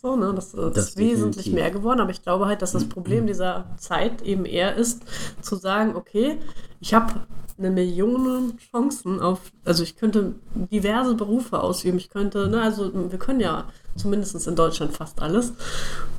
So, 0.00 0.16
ne, 0.16 0.32
das, 0.34 0.52
das 0.52 0.90
ist 0.90 0.96
wesentlich 0.96 1.52
mehr 1.52 1.70
geworden, 1.70 2.00
aber 2.00 2.10
ich 2.10 2.22
glaube 2.22 2.46
halt, 2.46 2.62
dass 2.62 2.72
das 2.72 2.88
Problem 2.88 3.26
dieser 3.26 3.66
Zeit 3.78 4.22
eben 4.22 4.44
eher 4.44 4.74
ist, 4.74 5.02
zu 5.40 5.56
sagen, 5.56 5.96
okay, 5.96 6.38
ich 6.80 6.94
habe 6.94 7.26
eine 7.58 7.70
Million 7.70 8.58
Chancen 8.70 9.20
auf, 9.20 9.52
also 9.64 9.82
ich 9.82 9.96
könnte 9.96 10.34
diverse 10.54 11.14
Berufe 11.14 11.60
ausüben, 11.60 11.98
ich 11.98 12.10
könnte, 12.10 12.48
ne, 12.48 12.60
also 12.60 12.90
wir 13.10 13.18
können 13.18 13.40
ja 13.40 13.68
zumindest 13.96 14.46
in 14.46 14.56
Deutschland 14.56 14.96
fast 14.96 15.22
alles. 15.22 15.52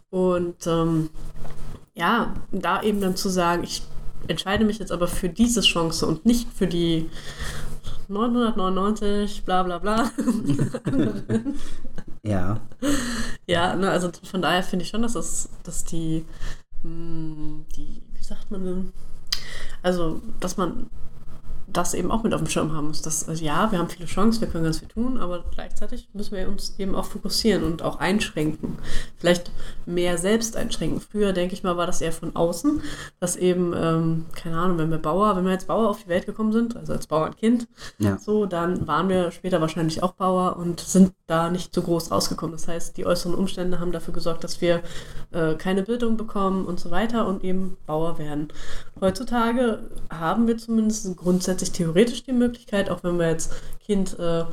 Und 0.10 0.68
ähm, 0.68 1.10
ja, 1.96 2.34
da 2.52 2.82
eben 2.82 3.02
dann 3.02 3.16
zu 3.16 3.30
sagen, 3.30 3.64
ich 3.64 3.84
entscheide 4.28 4.66
mich 4.66 4.80
jetzt 4.80 4.92
aber 4.92 5.08
für 5.08 5.30
diese 5.30 5.62
Chance 5.62 6.06
und 6.06 6.26
nicht 6.26 6.48
für 6.54 6.68
die 6.68 7.10
999, 8.08 9.44
bla 9.46 9.64
bla 9.64 9.80
bla. 9.80 10.12
ja. 12.24 12.60
Ja, 13.48 13.76
ne, 13.76 13.90
also 13.90 14.12
von 14.24 14.42
daher 14.42 14.64
finde 14.64 14.84
ich 14.84 14.90
schon, 14.90 15.02
dass 15.02 15.14
das, 15.14 15.50
dass 15.64 15.84
die, 15.84 16.26
hm, 16.82 17.66
die, 17.76 18.04
wie 18.14 18.24
sagt 18.24 18.52
man 18.52 18.64
denn? 18.64 18.94
Also, 19.82 20.22
dass 20.40 20.58
man 20.58 20.90
das 21.68 21.94
eben 21.94 22.12
auch 22.12 22.24
mit 22.24 22.34
auf 22.34 22.42
dem 22.42 22.50
Schirm 22.50 22.74
haben 22.74 22.88
muss. 22.88 23.02
Dass, 23.02 23.28
also 23.28 23.44
ja, 23.44 23.72
wir 23.72 23.80
haben 23.80 23.90
viele 23.90 24.06
Chancen, 24.06 24.42
wir 24.42 24.48
können 24.48 24.64
ganz 24.64 24.80
viel 24.80 24.88
tun, 24.88 25.18
aber 25.18 25.44
gleichzeitig 25.52 26.10
müssen 26.14 26.36
wir 26.36 26.48
uns 26.48 26.76
eben 26.78 26.96
auch 26.96 27.06
fokussieren 27.06 27.64
und 27.64 27.82
auch 27.82 28.00
einschränken. 28.00 28.78
Vielleicht 29.18 29.52
mehr 29.86 30.18
selbst 30.18 30.56
einschränken. 30.56 31.02
Früher, 31.02 31.34
denke 31.34 31.54
ich 31.54 31.64
mal, 31.64 31.78
war 31.78 31.88
das 31.88 32.02
eher 32.02 32.12
von 32.12 32.36
außen, 32.36 32.82
dass 33.20 33.36
eben, 33.36 33.74
ähm, 33.76 34.26
keine 34.36 34.58
Ahnung, 34.58 34.78
wenn 34.78 34.92
wir 34.92 34.98
Bauer, 34.98 35.36
wenn 35.36 35.46
wir 35.46 35.52
als 35.52 35.66
Bauer 35.66 35.90
auf 35.90 36.04
die 36.04 36.10
Welt 36.10 36.26
gekommen 36.26 36.52
sind, 36.52 36.76
also 36.76 36.94
als 36.94 37.08
Bauernkind, 37.08 37.68
ja. 37.98 38.18
so, 38.18 38.46
dann 38.46 38.88
waren 38.88 39.10
wir 39.10 39.32
später 39.32 39.62
wahrscheinlich 39.62 40.04
auch 40.04 40.14
Bauer 40.14 40.58
und 40.58 40.80
sind 40.80 41.14
da 41.28 41.50
nicht 41.50 41.74
so 41.74 41.82
groß 41.82 42.12
rausgekommen. 42.12 42.54
Das 42.54 42.68
heißt, 42.68 42.98
die 42.98 43.06
äußeren 43.06 43.36
Umstände 43.36 43.80
haben 43.80 43.92
dafür 43.92 44.14
gesorgt, 44.14 44.44
dass 44.44 44.62
wir 44.62 44.82
äh, 45.32 45.56
keine 45.56 45.84
Bildung 45.84 46.18
bekommen 46.18 46.66
und 46.66 46.80
so 46.80 46.92
weiter 46.92 47.28
und 47.28 47.44
eben 47.44 47.78
Bauer 47.86 48.18
werden. 48.20 48.50
Heutzutage 49.00 49.90
haben 50.12 50.48
wir 50.48 50.58
zumindest 50.58 51.16
grundsätzlich 51.18 51.53
grundsätzlich 51.54 51.72
theoretisch 51.72 52.24
die 52.24 52.34
Möglichkeit, 52.34 52.90
auch 52.90 53.04
wenn 53.04 53.20
wir 53.20 53.30
jetzt 53.30 53.52
Kind 53.86 54.18
äh, 54.18 54.44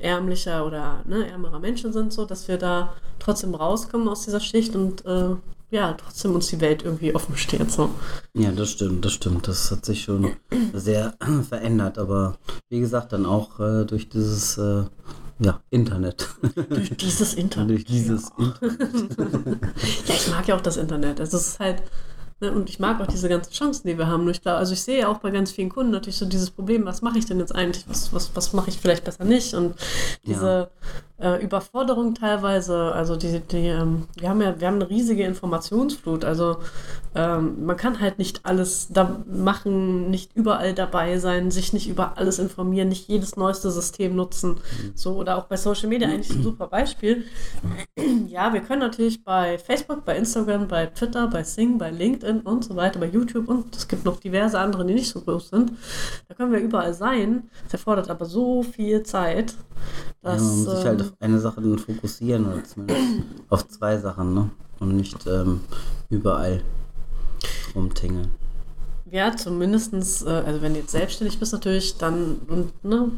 ärmlicher 0.00 0.66
oder 0.66 1.02
ne, 1.06 1.28
ärmerer 1.28 1.58
Menschen 1.58 1.92
sind, 1.92 2.12
so, 2.12 2.24
dass 2.24 2.48
wir 2.48 2.56
da 2.56 2.94
trotzdem 3.18 3.54
rauskommen 3.54 4.08
aus 4.08 4.24
dieser 4.24 4.40
Schicht 4.40 4.74
und 4.74 5.04
äh, 5.04 5.34
ja, 5.70 5.92
trotzdem 5.92 6.34
uns 6.34 6.48
die 6.48 6.60
Welt 6.60 6.82
irgendwie 6.82 7.14
offen 7.14 7.36
steht. 7.36 7.70
So. 7.70 7.90
Ja, 8.34 8.50
das 8.50 8.70
stimmt, 8.70 9.04
das 9.04 9.12
stimmt. 9.12 9.46
Das 9.46 9.70
hat 9.70 9.84
sich 9.84 10.02
schon 10.02 10.32
sehr 10.72 11.14
verändert, 11.48 11.98
aber 11.98 12.38
wie 12.70 12.80
gesagt, 12.80 13.12
dann 13.12 13.26
auch 13.26 13.60
äh, 13.60 13.84
durch 13.84 14.08
dieses 14.08 14.56
äh, 14.56 14.84
ja, 15.38 15.60
Internet. 15.68 16.28
Durch 16.70 16.96
dieses 16.96 17.34
Internet. 17.34 17.70
durch 17.76 17.84
dieses 17.84 18.30
ja. 18.38 18.46
Internet. 18.46 19.58
ja, 20.06 20.14
ich 20.14 20.30
mag 20.30 20.48
ja 20.48 20.56
auch 20.56 20.60
das 20.60 20.78
Internet. 20.78 21.20
Also 21.20 21.36
es 21.36 21.48
ist 21.48 21.60
halt, 21.60 21.82
Ne? 22.40 22.52
Und 22.52 22.68
ich 22.68 22.78
mag 22.78 23.00
auch 23.00 23.06
diese 23.06 23.28
ganzen 23.28 23.52
Chancen, 23.52 23.86
die 23.86 23.98
wir 23.98 24.06
haben. 24.06 24.24
Nur 24.24 24.32
ich 24.32 24.42
glaube, 24.42 24.58
also 24.58 24.72
ich 24.72 24.82
sehe 24.82 25.08
auch 25.08 25.18
bei 25.18 25.30
ganz 25.30 25.52
vielen 25.52 25.68
Kunden 25.68 25.92
natürlich 25.92 26.16
so 26.18 26.26
dieses 26.26 26.50
Problem, 26.50 26.84
was 26.86 27.02
mache 27.02 27.18
ich 27.18 27.26
denn 27.26 27.38
jetzt 27.38 27.54
eigentlich? 27.54 27.84
Was, 27.88 28.12
was, 28.12 28.30
was 28.34 28.52
mache 28.52 28.70
ich 28.70 28.78
vielleicht 28.78 29.04
besser 29.04 29.24
nicht? 29.24 29.54
Und 29.54 29.74
diese 30.24 30.70
ja. 30.70 30.90
Äh, 31.20 31.42
Überforderung 31.42 32.14
teilweise, 32.14 32.92
also 32.92 33.16
die, 33.16 33.40
die 33.40 33.68
ähm, 33.68 34.06
wir 34.18 34.28
haben 34.28 34.40
ja, 34.40 34.60
wir 34.60 34.66
haben 34.66 34.76
eine 34.76 34.88
riesige 34.88 35.24
Informationsflut. 35.24 36.24
Also 36.24 36.58
ähm, 37.14 37.64
man 37.64 37.76
kann 37.76 38.00
halt 38.00 38.18
nicht 38.18 38.44
alles 38.44 38.88
da 38.90 39.22
machen, 39.26 40.10
nicht 40.10 40.36
überall 40.36 40.74
dabei 40.74 41.18
sein, 41.18 41.50
sich 41.50 41.72
nicht 41.72 41.88
über 41.88 42.18
alles 42.18 42.38
informieren, 42.38 42.88
nicht 42.88 43.08
jedes 43.08 43.36
neueste 43.36 43.70
System 43.70 44.14
nutzen. 44.14 44.58
So, 44.94 45.16
oder 45.16 45.36
auch 45.38 45.44
bei 45.44 45.56
Social 45.56 45.88
Media 45.88 46.08
eigentlich 46.08 46.30
ein 46.30 46.42
super 46.42 46.66
Beispiel. 46.66 47.24
ja, 48.28 48.52
wir 48.52 48.60
können 48.60 48.80
natürlich 48.80 49.24
bei 49.24 49.58
Facebook, 49.58 50.04
bei 50.04 50.16
Instagram, 50.16 50.68
bei 50.68 50.86
Twitter, 50.86 51.26
bei 51.28 51.42
Sing, 51.42 51.78
bei 51.78 51.90
LinkedIn 51.90 52.10
LinkedIn 52.10 52.40
und 52.40 52.64
so 52.64 52.76
weiter, 52.76 52.98
bei 52.98 53.06
YouTube 53.06 53.48
und 53.48 53.74
es 53.76 53.88
gibt 53.88 54.04
noch 54.04 54.18
diverse 54.20 54.58
andere, 54.58 54.84
die 54.84 54.94
nicht 54.94 55.10
so 55.10 55.20
groß 55.20 55.50
sind. 55.50 55.72
Da 56.28 56.34
können 56.34 56.52
wir 56.52 56.60
überall 56.60 56.94
sein. 56.94 57.50
Das 57.64 57.74
erfordert 57.74 58.10
aber 58.10 58.24
so 58.24 58.62
viel 58.62 59.02
Zeit. 59.02 59.54
Dass, 60.22 60.66
ja, 60.66 60.96
auf 61.10 61.20
eine 61.20 61.38
Sache 61.38 61.60
dann 61.60 61.78
fokussieren 61.78 62.46
oder 62.46 62.64
zumindest 62.64 63.02
auf 63.48 63.68
zwei 63.68 63.98
Sachen, 63.98 64.34
ne? 64.34 64.50
Und 64.78 64.96
nicht 64.96 65.26
ähm, 65.26 65.60
überall 66.08 66.62
rumtingeln. 67.74 68.30
Ja, 69.12 69.36
zumindest, 69.36 69.92
äh, 70.24 70.28
also 70.28 70.62
wenn 70.62 70.74
du 70.74 70.80
jetzt 70.80 70.92
selbstständig 70.92 71.38
bist 71.40 71.52
natürlich, 71.52 71.96
dann 71.98 72.36
und 72.46 72.84
ne, 72.84 73.10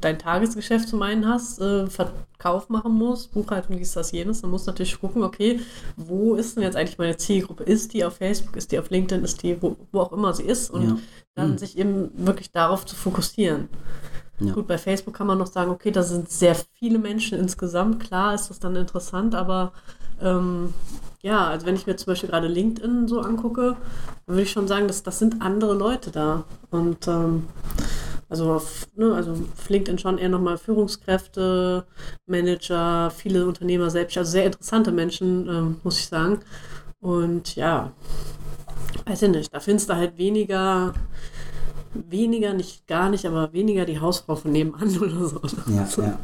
dein 0.00 0.18
Tagesgeschäft 0.18 0.88
zum 0.88 1.02
einen 1.02 1.26
hast, 1.26 1.60
äh, 1.60 1.88
Verkauf 1.88 2.68
machen 2.68 2.92
musst, 2.92 3.32
Buchhaltung, 3.32 3.76
dies, 3.76 3.92
das, 3.92 4.12
jenes, 4.12 4.42
dann 4.42 4.50
musst 4.50 4.66
du 4.66 4.70
natürlich 4.70 5.00
gucken, 5.00 5.24
okay, 5.24 5.60
wo 5.96 6.36
ist 6.36 6.56
denn 6.56 6.62
jetzt 6.62 6.76
eigentlich 6.76 6.98
meine 6.98 7.16
Zielgruppe? 7.16 7.64
Ist 7.64 7.92
die 7.94 8.04
auf 8.04 8.16
Facebook, 8.16 8.56
ist 8.56 8.70
die 8.70 8.78
auf 8.78 8.90
LinkedIn, 8.90 9.24
ist 9.24 9.42
die 9.42 9.60
wo, 9.60 9.76
wo 9.90 10.00
auch 10.00 10.12
immer 10.12 10.32
sie 10.34 10.44
ist 10.44 10.70
und 10.70 10.82
ja. 10.82 10.96
dann 11.34 11.52
mhm. 11.52 11.58
sich 11.58 11.76
eben 11.76 12.10
wirklich 12.14 12.52
darauf 12.52 12.86
zu 12.86 12.94
fokussieren. 12.94 13.68
Ja. 14.40 14.52
Gut, 14.54 14.66
bei 14.66 14.78
Facebook 14.78 15.14
kann 15.14 15.26
man 15.26 15.38
noch 15.38 15.46
sagen, 15.46 15.70
okay, 15.70 15.90
da 15.90 16.02
sind 16.02 16.30
sehr 16.30 16.56
viele 16.74 16.98
Menschen 16.98 17.38
insgesamt, 17.38 18.00
klar 18.00 18.34
ist 18.34 18.48
das 18.48 18.58
dann 18.58 18.74
interessant, 18.76 19.34
aber 19.34 19.72
ähm, 20.20 20.72
ja, 21.22 21.48
also 21.48 21.66
wenn 21.66 21.74
ich 21.74 21.86
mir 21.86 21.96
zum 21.96 22.06
Beispiel 22.06 22.30
gerade 22.30 22.48
LinkedIn 22.48 23.06
so 23.06 23.20
angucke, 23.20 23.76
dann 24.26 24.36
würde 24.36 24.42
ich 24.42 24.50
schon 24.50 24.68
sagen, 24.68 24.86
dass 24.86 25.02
das 25.02 25.18
sind 25.18 25.42
andere 25.42 25.74
Leute 25.74 26.10
da. 26.10 26.44
Und 26.70 27.06
ähm, 27.08 27.46
also 28.30 28.52
auf, 28.52 28.86
ne, 28.94 29.12
also 29.14 29.32
auf 29.32 29.68
LinkedIn 29.68 29.98
schon 29.98 30.16
eher 30.16 30.28
nochmal 30.30 30.56
Führungskräfte, 30.56 31.84
Manager, 32.26 33.10
viele 33.10 33.46
Unternehmer 33.46 33.90
selbst, 33.90 34.16
also 34.16 34.30
sehr 34.30 34.46
interessante 34.46 34.92
Menschen, 34.92 35.48
ähm, 35.48 35.80
muss 35.82 35.98
ich 35.98 36.06
sagen. 36.06 36.40
Und 37.00 37.56
ja, 37.56 37.92
weiß 39.06 39.22
ich 39.22 39.30
nicht, 39.30 39.54
da 39.54 39.60
findest 39.60 39.90
du 39.90 39.96
halt 39.96 40.16
weniger, 40.16 40.94
weniger, 41.92 42.54
nicht 42.54 42.86
gar 42.86 43.10
nicht, 43.10 43.24
aber 43.26 43.52
weniger 43.52 43.84
die 43.84 44.00
Hausfrau 44.00 44.36
von 44.36 44.52
nebenan 44.52 44.96
oder 45.00 45.26
so. 45.26 45.40
Ja, 45.66 45.86
so. 45.86 46.02
ja, 46.02 46.18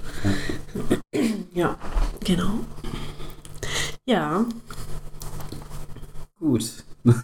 ja. 1.13 1.21
ja, 1.53 1.79
genau. 2.25 2.61
Ja, 4.05 4.47
Gut. 6.39 6.85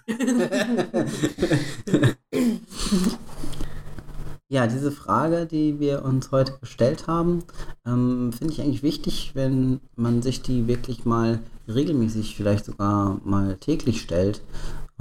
ja, 4.49 4.67
diese 4.67 4.91
Frage, 4.91 5.45
die 5.47 5.79
wir 5.81 6.03
uns 6.05 6.31
heute 6.31 6.57
gestellt 6.61 7.07
haben, 7.09 7.45
ähm, 7.87 8.33
finde 8.33 8.55
ich 8.55 8.63
eigentlich 8.63 8.83
wichtig, 8.83 9.33
wenn 9.35 9.81
man 9.97 10.23
sich 10.23 10.41
die 10.41 10.67
wirklich 10.67 11.05
mal 11.05 11.41
regelmäßig, 11.69 12.37
vielleicht 12.37 12.65
sogar 12.65 13.21
mal 13.25 13.59
täglich 13.59 14.01
stellt. 14.01 14.41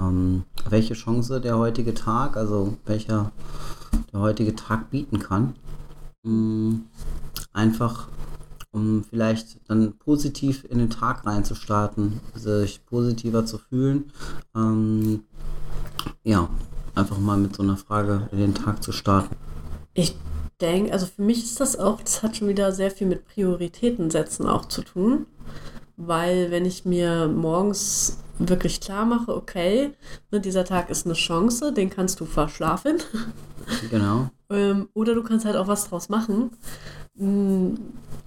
Ähm, 0.02 0.44
welche 0.68 0.94
Chance 0.94 1.40
der 1.40 1.58
heutige 1.58 1.94
Tag, 1.94 2.36
also 2.36 2.76
welcher 2.86 3.32
der 4.12 4.20
heutige 4.20 4.54
Tag 4.56 4.90
bieten 4.90 5.18
kann. 5.18 5.54
Ähm, 6.24 6.86
einfach 7.52 8.08
um 8.72 9.04
vielleicht 9.04 9.60
dann 9.68 9.98
positiv 9.98 10.64
in 10.68 10.78
den 10.78 10.90
Tag 10.90 11.26
reinzustarten, 11.26 12.20
sich 12.34 12.84
positiver 12.86 13.44
zu 13.44 13.58
fühlen. 13.58 14.10
Ähm, 14.56 15.24
ja, 16.24 16.48
einfach 16.94 17.18
mal 17.18 17.36
mit 17.36 17.54
so 17.54 17.62
einer 17.62 17.76
Frage 17.76 18.28
in 18.32 18.38
den 18.38 18.54
Tag 18.54 18.82
zu 18.82 18.92
starten. 18.92 19.36
Ich 19.92 20.16
denke, 20.60 20.92
also 20.92 21.06
für 21.06 21.22
mich 21.22 21.44
ist 21.44 21.60
das 21.60 21.78
auch, 21.78 22.00
das 22.00 22.22
hat 22.22 22.36
schon 22.36 22.48
wieder 22.48 22.72
sehr 22.72 22.90
viel 22.90 23.06
mit 23.06 23.26
Prioritäten 23.26 24.10
setzen 24.10 24.46
auch 24.46 24.64
zu 24.64 24.82
tun. 24.82 25.26
Weil 25.98 26.50
wenn 26.50 26.64
ich 26.64 26.86
mir 26.86 27.28
morgens 27.28 28.21
wirklich 28.38 28.80
klar 28.80 29.04
mache, 29.04 29.34
okay, 29.34 29.92
ne, 30.30 30.40
dieser 30.40 30.64
Tag 30.64 30.90
ist 30.90 31.06
eine 31.06 31.14
Chance, 31.14 31.72
den 31.72 31.90
kannst 31.90 32.20
du 32.20 32.24
verschlafen. 32.24 32.98
Genau. 33.90 34.30
ähm, 34.50 34.88
oder 34.94 35.14
du 35.14 35.22
kannst 35.22 35.44
halt 35.46 35.56
auch 35.56 35.68
was 35.68 35.88
draus 35.88 36.08
machen. 36.08 36.50
Mm, 37.14 37.74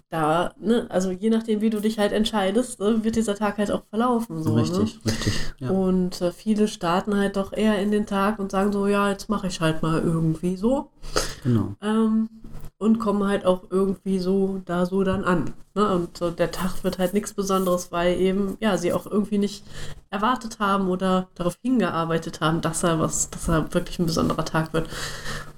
Da, 0.10 0.54
ne, 0.60 0.86
also 0.90 1.10
je 1.12 1.30
nachdem, 1.30 1.62
wie 1.62 1.70
du 1.72 1.82
dich 1.82 1.98
halt 2.00 2.14
entscheidest, 2.14 2.80
ne, 2.80 3.04
wird 3.04 3.16
dieser 3.16 3.36
Tag 3.36 3.58
halt 3.58 3.72
auch 3.72 3.84
verlaufen. 3.90 4.44
So, 4.44 4.54
richtig, 4.54 5.00
Ne? 5.04 5.12
richtig. 5.12 5.34
Ja. 5.60 5.70
Und 5.72 6.22
äh, 6.22 6.32
viele 6.32 6.68
starten 6.68 7.18
halt 7.18 7.36
doch 7.36 7.52
eher 7.54 7.80
in 7.80 7.92
den 7.92 8.06
Tag 8.06 8.40
und 8.40 8.52
sagen 8.52 8.72
so, 8.72 8.88
ja, 8.88 9.10
jetzt 9.10 9.30
mache 9.30 9.48
ich 9.48 9.60
halt 9.62 9.82
mal 9.82 10.00
irgendwie 10.02 10.56
so. 10.58 10.92
Genau. 11.44 11.74
Ähm, 11.82 12.30
und 12.78 13.00
kommen 13.00 13.28
halt 13.28 13.46
auch 13.46 13.64
irgendwie 13.72 14.20
so 14.20 14.62
da 14.66 14.86
so 14.86 15.04
dann 15.04 15.24
an. 15.24 15.54
Ne? 15.74 15.90
Und 15.96 16.22
äh, 16.22 16.32
der 16.32 16.52
Tag 16.52 16.84
wird 16.84 17.00
halt 17.00 17.14
nichts 17.14 17.34
Besonderes, 17.34 17.92
weil 17.92 18.20
eben, 18.20 18.58
ja, 18.60 18.78
sie 18.78 18.94
auch 18.94 19.06
irgendwie 19.08 19.38
nicht 19.40 19.64
erwartet 20.15 20.60
haben 20.60 20.88
oder 20.88 21.27
darauf 21.36 21.57
hingearbeitet 21.62 22.41
haben, 22.41 22.62
dass 22.62 22.84
er 22.84 23.00
was, 23.00 23.29
dass 23.29 23.48
er 23.48 23.74
wirklich 23.74 24.00
ein 24.00 24.05
besonderer 24.05 24.45
Tag 24.45 24.74
wird. 24.74 24.89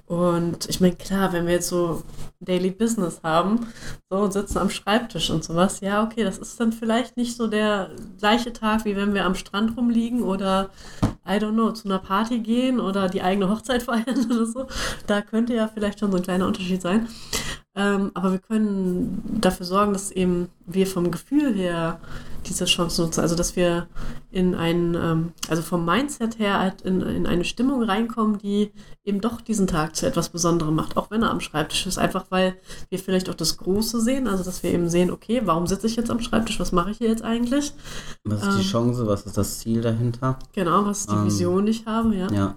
Und 0.08 0.70
ich 0.70 0.80
meine, 0.80 0.96
klar, 0.96 1.34
wenn 1.34 1.46
wir 1.46 1.52
jetzt 1.52 1.68
so 1.68 2.02
Daily 2.40 2.70
Business 2.70 3.20
haben, 3.22 3.66
so 4.08 4.16
und 4.16 4.32
sitzen 4.32 4.56
am 4.56 4.70
Schreibtisch 4.70 5.28
und 5.28 5.44
sowas, 5.44 5.80
ja, 5.80 6.02
okay, 6.02 6.24
das 6.24 6.38
ist 6.38 6.58
dann 6.58 6.72
vielleicht 6.72 7.18
nicht 7.18 7.36
so 7.36 7.46
der 7.46 7.90
gleiche 8.18 8.54
Tag, 8.54 8.86
wie 8.86 8.96
wenn 8.96 9.12
wir 9.12 9.26
am 9.26 9.34
Strand 9.34 9.76
rumliegen 9.76 10.22
oder, 10.22 10.70
I 11.28 11.32
don't 11.32 11.52
know, 11.52 11.72
zu 11.72 11.88
einer 11.88 11.98
Party 11.98 12.38
gehen 12.38 12.80
oder 12.80 13.10
die 13.10 13.20
eigene 13.20 13.50
Hochzeit 13.50 13.82
feiern 13.84 14.24
oder 14.30 14.46
so. 14.46 14.66
Da 15.06 15.20
könnte 15.20 15.54
ja 15.54 15.68
vielleicht 15.68 16.00
schon 16.00 16.10
so 16.10 16.16
ein 16.16 16.22
kleiner 16.22 16.46
Unterschied 16.46 16.80
sein. 16.80 17.06
Ähm, 17.78 18.10
aber 18.14 18.32
wir 18.32 18.40
können 18.40 19.22
dafür 19.40 19.64
sorgen, 19.64 19.92
dass 19.92 20.10
eben 20.10 20.48
wir 20.66 20.84
vom 20.88 21.12
Gefühl 21.12 21.54
her 21.54 22.00
diese 22.46 22.64
Chance 22.64 23.02
nutzen. 23.02 23.20
Also 23.20 23.36
dass 23.36 23.54
wir 23.54 23.86
in 24.32 24.56
einen, 24.56 24.94
ähm, 24.96 25.32
also 25.48 25.62
vom 25.62 25.84
Mindset 25.84 26.40
her 26.40 26.58
halt 26.58 26.82
in, 26.82 27.00
in 27.02 27.26
eine 27.26 27.44
Stimmung 27.44 27.84
reinkommen, 27.84 28.38
die 28.38 28.72
eben 29.04 29.20
doch 29.20 29.40
diesen 29.40 29.68
Tag 29.68 29.94
zu 29.94 30.06
etwas 30.06 30.30
Besonderem 30.30 30.74
macht, 30.74 30.96
auch 30.96 31.10
wenn 31.12 31.22
er 31.22 31.30
am 31.30 31.40
Schreibtisch 31.40 31.86
ist. 31.86 31.98
Einfach 31.98 32.26
weil 32.30 32.56
wir 32.90 32.98
vielleicht 32.98 33.30
auch 33.30 33.34
das 33.34 33.56
Große 33.58 34.00
sehen, 34.00 34.26
also 34.26 34.42
dass 34.42 34.64
wir 34.64 34.72
eben 34.72 34.88
sehen, 34.88 35.12
okay, 35.12 35.42
warum 35.44 35.68
sitze 35.68 35.86
ich 35.86 35.94
jetzt 35.94 36.10
am 36.10 36.20
Schreibtisch, 36.20 36.58
was 36.58 36.72
mache 36.72 36.90
ich 36.90 36.98
hier 36.98 37.08
jetzt 37.10 37.22
eigentlich? 37.22 37.72
Was 38.24 38.42
ist 38.42 38.56
die 38.56 38.62
Ähm. 38.62 38.66
Chance? 38.66 39.06
Was 39.06 39.24
ist 39.24 39.36
das 39.38 39.60
Ziel 39.60 39.82
dahinter? 39.82 40.36
Genau, 40.52 40.84
was 40.84 41.00
ist 41.00 41.10
die 41.12 41.14
Ähm, 41.14 41.26
Vision, 41.26 41.66
die 41.66 41.72
ich 41.72 41.86
habe, 41.86 42.16
ja. 42.16 42.28
Ja, 42.32 42.54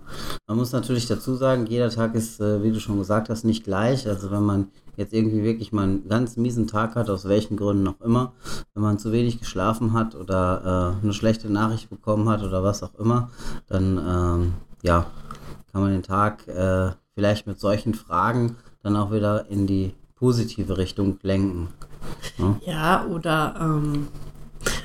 man 0.47 0.57
muss 0.57 0.71
natürlich 0.71 1.05
dazu 1.07 1.35
sagen, 1.35 1.67
jeder 1.67 1.91
Tag 1.91 2.15
ist, 2.15 2.41
äh, 2.41 2.63
wie 2.63 2.71
du 2.71 2.79
schon 2.79 2.97
gesagt 2.97 3.29
hast, 3.29 3.43
nicht 3.45 3.63
gleich. 3.63 4.07
Also 4.07 4.31
wenn 4.31 4.43
man 4.43 4.67
jetzt 4.97 5.13
irgendwie 5.13 5.43
wirklich 5.43 5.71
mal 5.71 5.83
einen 5.83 6.07
ganz 6.07 6.37
miesen 6.37 6.67
Tag 6.67 6.95
hat, 6.95 7.09
aus 7.09 7.27
welchen 7.27 7.57
Gründen 7.57 7.87
auch 7.87 8.01
immer, 8.01 8.33
wenn 8.73 8.83
man 8.83 8.99
zu 8.99 9.11
wenig 9.11 9.39
geschlafen 9.39 9.93
hat 9.93 10.15
oder 10.15 10.97
äh, 11.01 11.03
eine 11.03 11.13
schlechte 11.13 11.51
Nachricht 11.51 11.89
bekommen 11.89 12.29
hat 12.29 12.43
oder 12.43 12.63
was 12.63 12.83
auch 12.83 12.95
immer, 12.95 13.29
dann 13.67 13.97
ähm, 13.97 14.53
ja, 14.83 15.05
kann 15.71 15.81
man 15.81 15.91
den 15.91 16.03
Tag 16.03 16.47
äh, 16.47 16.91
vielleicht 17.13 17.47
mit 17.47 17.59
solchen 17.59 17.93
Fragen 17.93 18.57
dann 18.83 18.95
auch 18.95 19.11
wieder 19.11 19.47
in 19.49 19.67
die 19.67 19.93
positive 20.15 20.77
Richtung 20.77 21.19
lenken. 21.21 21.69
Ja, 22.37 22.55
Ja, 22.65 23.05
oder 23.05 23.55
ähm, 23.59 24.07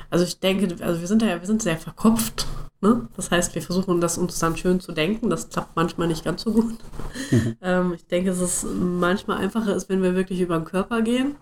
also 0.09 0.23
ich 0.23 0.39
denke, 0.39 0.83
also 0.83 1.01
wir 1.01 1.07
sind 1.07 1.21
ja, 1.21 1.39
wir 1.39 1.47
sind 1.47 1.61
sehr 1.61 1.77
verkopft. 1.77 2.47
Ne? 2.79 3.07
Das 3.15 3.31
heißt, 3.31 3.55
wir 3.55 3.61
versuchen 3.63 3.99
das 4.01 4.19
uns 4.19 4.37
dann 4.37 4.55
schön 4.55 4.79
zu 4.79 4.91
denken. 4.91 5.29
Das 5.31 5.49
klappt 5.49 5.75
manchmal 5.75 6.07
nicht 6.07 6.23
ganz 6.23 6.43
so 6.43 6.51
gut. 6.51 6.75
ähm, 7.61 7.93
ich 7.93 8.05
denke, 8.05 8.29
dass 8.29 8.39
es 8.39 8.65
manchmal 8.65 9.37
einfacher 9.37 9.75
ist, 9.75 9.89
wenn 9.89 10.03
wir 10.03 10.13
wirklich 10.13 10.41
über 10.41 10.59
den 10.59 10.65
Körper 10.65 11.01
gehen. 11.01 11.35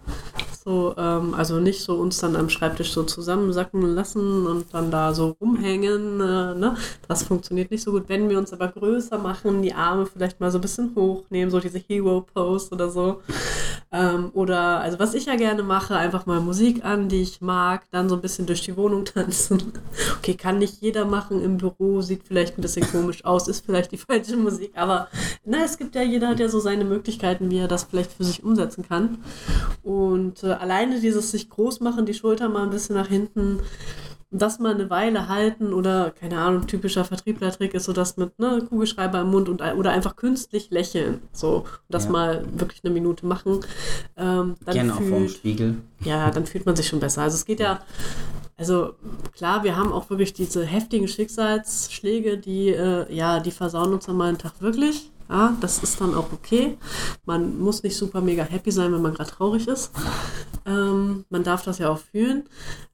So, 0.64 0.96
ähm, 0.98 1.34
also 1.36 1.60
nicht 1.60 1.84
so 1.84 1.96
uns 1.96 2.18
dann 2.20 2.36
am 2.36 2.50
Schreibtisch 2.50 2.92
so 2.92 3.04
zusammensacken 3.04 3.82
lassen 3.82 4.48
und 4.48 4.74
dann 4.74 4.90
da 4.90 5.14
so 5.14 5.36
rumhängen. 5.42 6.22
Äh, 6.22 6.56
ne? 6.56 6.76
Das 7.08 7.24
funktioniert 7.24 7.70
nicht 7.70 7.84
so 7.84 7.92
gut. 7.92 8.06
Wenn 8.08 8.30
wir 8.30 8.40
uns 8.40 8.54
aber 8.54 8.70
größer 8.70 9.18
machen, 9.18 9.62
die 9.62 9.74
Arme 9.74 10.06
vielleicht 10.06 10.40
mal 10.40 10.50
so 10.52 10.58
ein 10.58 10.62
bisschen 10.62 10.96
hochnehmen, 10.96 11.52
so 11.52 11.60
diese 11.60 11.80
Hero-Pose 11.80 12.72
oder 12.72 12.90
so. 12.90 13.22
Ähm, 13.92 14.32
oder, 14.34 14.82
also 14.82 15.00
was 15.00 15.14
ich 15.14 15.26
ja 15.26 15.36
gerne 15.36 15.64
mache, 15.64 15.96
einfach 15.96 16.26
mal 16.26 16.42
Musik 16.42 16.84
an, 16.84 17.08
die 17.08 17.22
ich 17.22 17.40
mag, 17.40 17.84
dann 17.92 18.10
so 18.10 18.16
ein 18.16 18.22
bisschen 18.22 18.46
durch 18.46 18.62
die 18.62 18.76
Wohnung 18.76 19.06
tanzen. 19.06 19.74
Okay, 20.18 20.34
kann 20.34 20.58
nicht 20.58 20.82
jeder 20.82 21.06
machen 21.06 21.42
im 21.42 21.58
Büro, 21.58 22.02
sieht 22.02 22.24
vielleicht 22.24 22.58
ein 22.58 22.62
bisschen 22.62 22.88
komisch 22.88 23.24
aus, 23.26 23.48
ist 23.48 23.66
vielleicht 23.66 23.92
die 23.92 23.98
falsche 23.98 24.38
Musik, 24.38 24.72
aber 24.76 25.08
na, 25.46 25.64
es 25.64 25.78
gibt 25.78 25.96
ja, 25.96 26.02
jeder 26.02 26.30
hat 26.30 26.40
ja 26.40 26.50
so 26.50 26.60
seine 26.60 26.84
Möglichkeiten, 26.84 27.52
wie 27.52 27.60
er 27.60 27.68
das 27.68 27.84
vielleicht 27.84 28.12
für 28.12 28.24
sich 28.24 28.44
umsetzen 28.44 28.88
kann. 28.88 29.20
Und 29.84 30.44
äh, 30.44 30.54
alleine 30.54 31.00
dieses 31.00 31.32
sich 31.32 31.50
groß 31.50 31.80
machen, 31.80 32.06
die 32.06 32.14
Schulter 32.14 32.50
mal 32.50 32.64
ein 32.64 32.72
bisschen 32.72 32.96
nach 32.96 33.08
hinten, 33.08 33.60
das 34.38 34.60
mal 34.60 34.74
eine 34.74 34.90
Weile 34.90 35.28
halten 35.30 35.74
oder, 35.74 36.12
keine 36.12 36.40
Ahnung, 36.40 36.68
typischer 36.68 37.06
Vertrieblertrick 37.06 37.74
ist 37.74 37.86
so 37.86 37.94
das 37.94 38.18
mit 38.18 38.38
ne, 38.40 38.66
Kugelschreiber 38.70 39.22
im 39.22 39.32
Mund 39.32 39.50
und, 39.50 39.62
oder 39.62 39.92
einfach 39.92 40.16
künstlich 40.16 40.70
lächeln. 40.72 41.22
So, 41.32 41.58
und 41.58 41.66
das 41.90 42.06
Ja. 42.06 42.12
mal 42.12 42.46
wirklich 42.58 42.82
eine 42.84 42.94
Minute 42.94 43.26
machen. 43.26 43.60
Ähm, 44.18 44.56
dann 44.66 44.74
Gerne 44.74 44.94
auch 44.94 44.98
vorm 44.98 45.08
fühlt, 45.28 45.32
Spiegel. 45.32 45.76
ja, 46.04 46.32
dann 46.32 46.46
fühlt 46.46 46.66
man 46.66 46.76
sich 46.76 46.88
schon 46.88 47.00
besser. 47.00 47.22
Also 47.24 47.36
es 47.36 47.46
geht 47.46 47.60
ja, 47.60 47.82
also 48.58 48.94
klar, 49.34 49.64
wir 49.64 49.76
haben 49.76 49.92
auch 49.92 50.10
wirklich 50.10 50.34
diese 50.34 50.66
heftigen 50.66 51.08
Schicksalsschläge, 51.08 52.38
die, 52.38 52.70
äh, 52.70 53.14
ja, 53.14 53.40
die 53.40 53.52
versauen 53.52 53.94
uns 53.94 54.06
dann 54.06 54.16
mal 54.18 54.30
einen 54.30 54.38
Tag 54.38 54.62
wirklich. 54.62 55.12
Ja, 55.30 55.56
das 55.60 55.82
ist 55.82 56.00
dann 56.02 56.14
auch 56.14 56.32
okay. 56.32 56.78
Man 57.26 57.60
muss 57.60 57.82
nicht 57.84 57.98
super 57.98 58.22
mega 58.22 58.44
happy 58.44 58.72
sein, 58.72 58.94
wenn 58.94 59.02
man 59.02 59.14
gerade 59.16 59.30
traurig 59.32 59.68
ist. 59.68 59.92
Ähm, 60.68 61.26
man 61.30 61.44
darf 61.44 61.64
das 61.64 61.80
ja 61.80 61.90
auch 61.90 62.00
fühlen. 62.00 62.44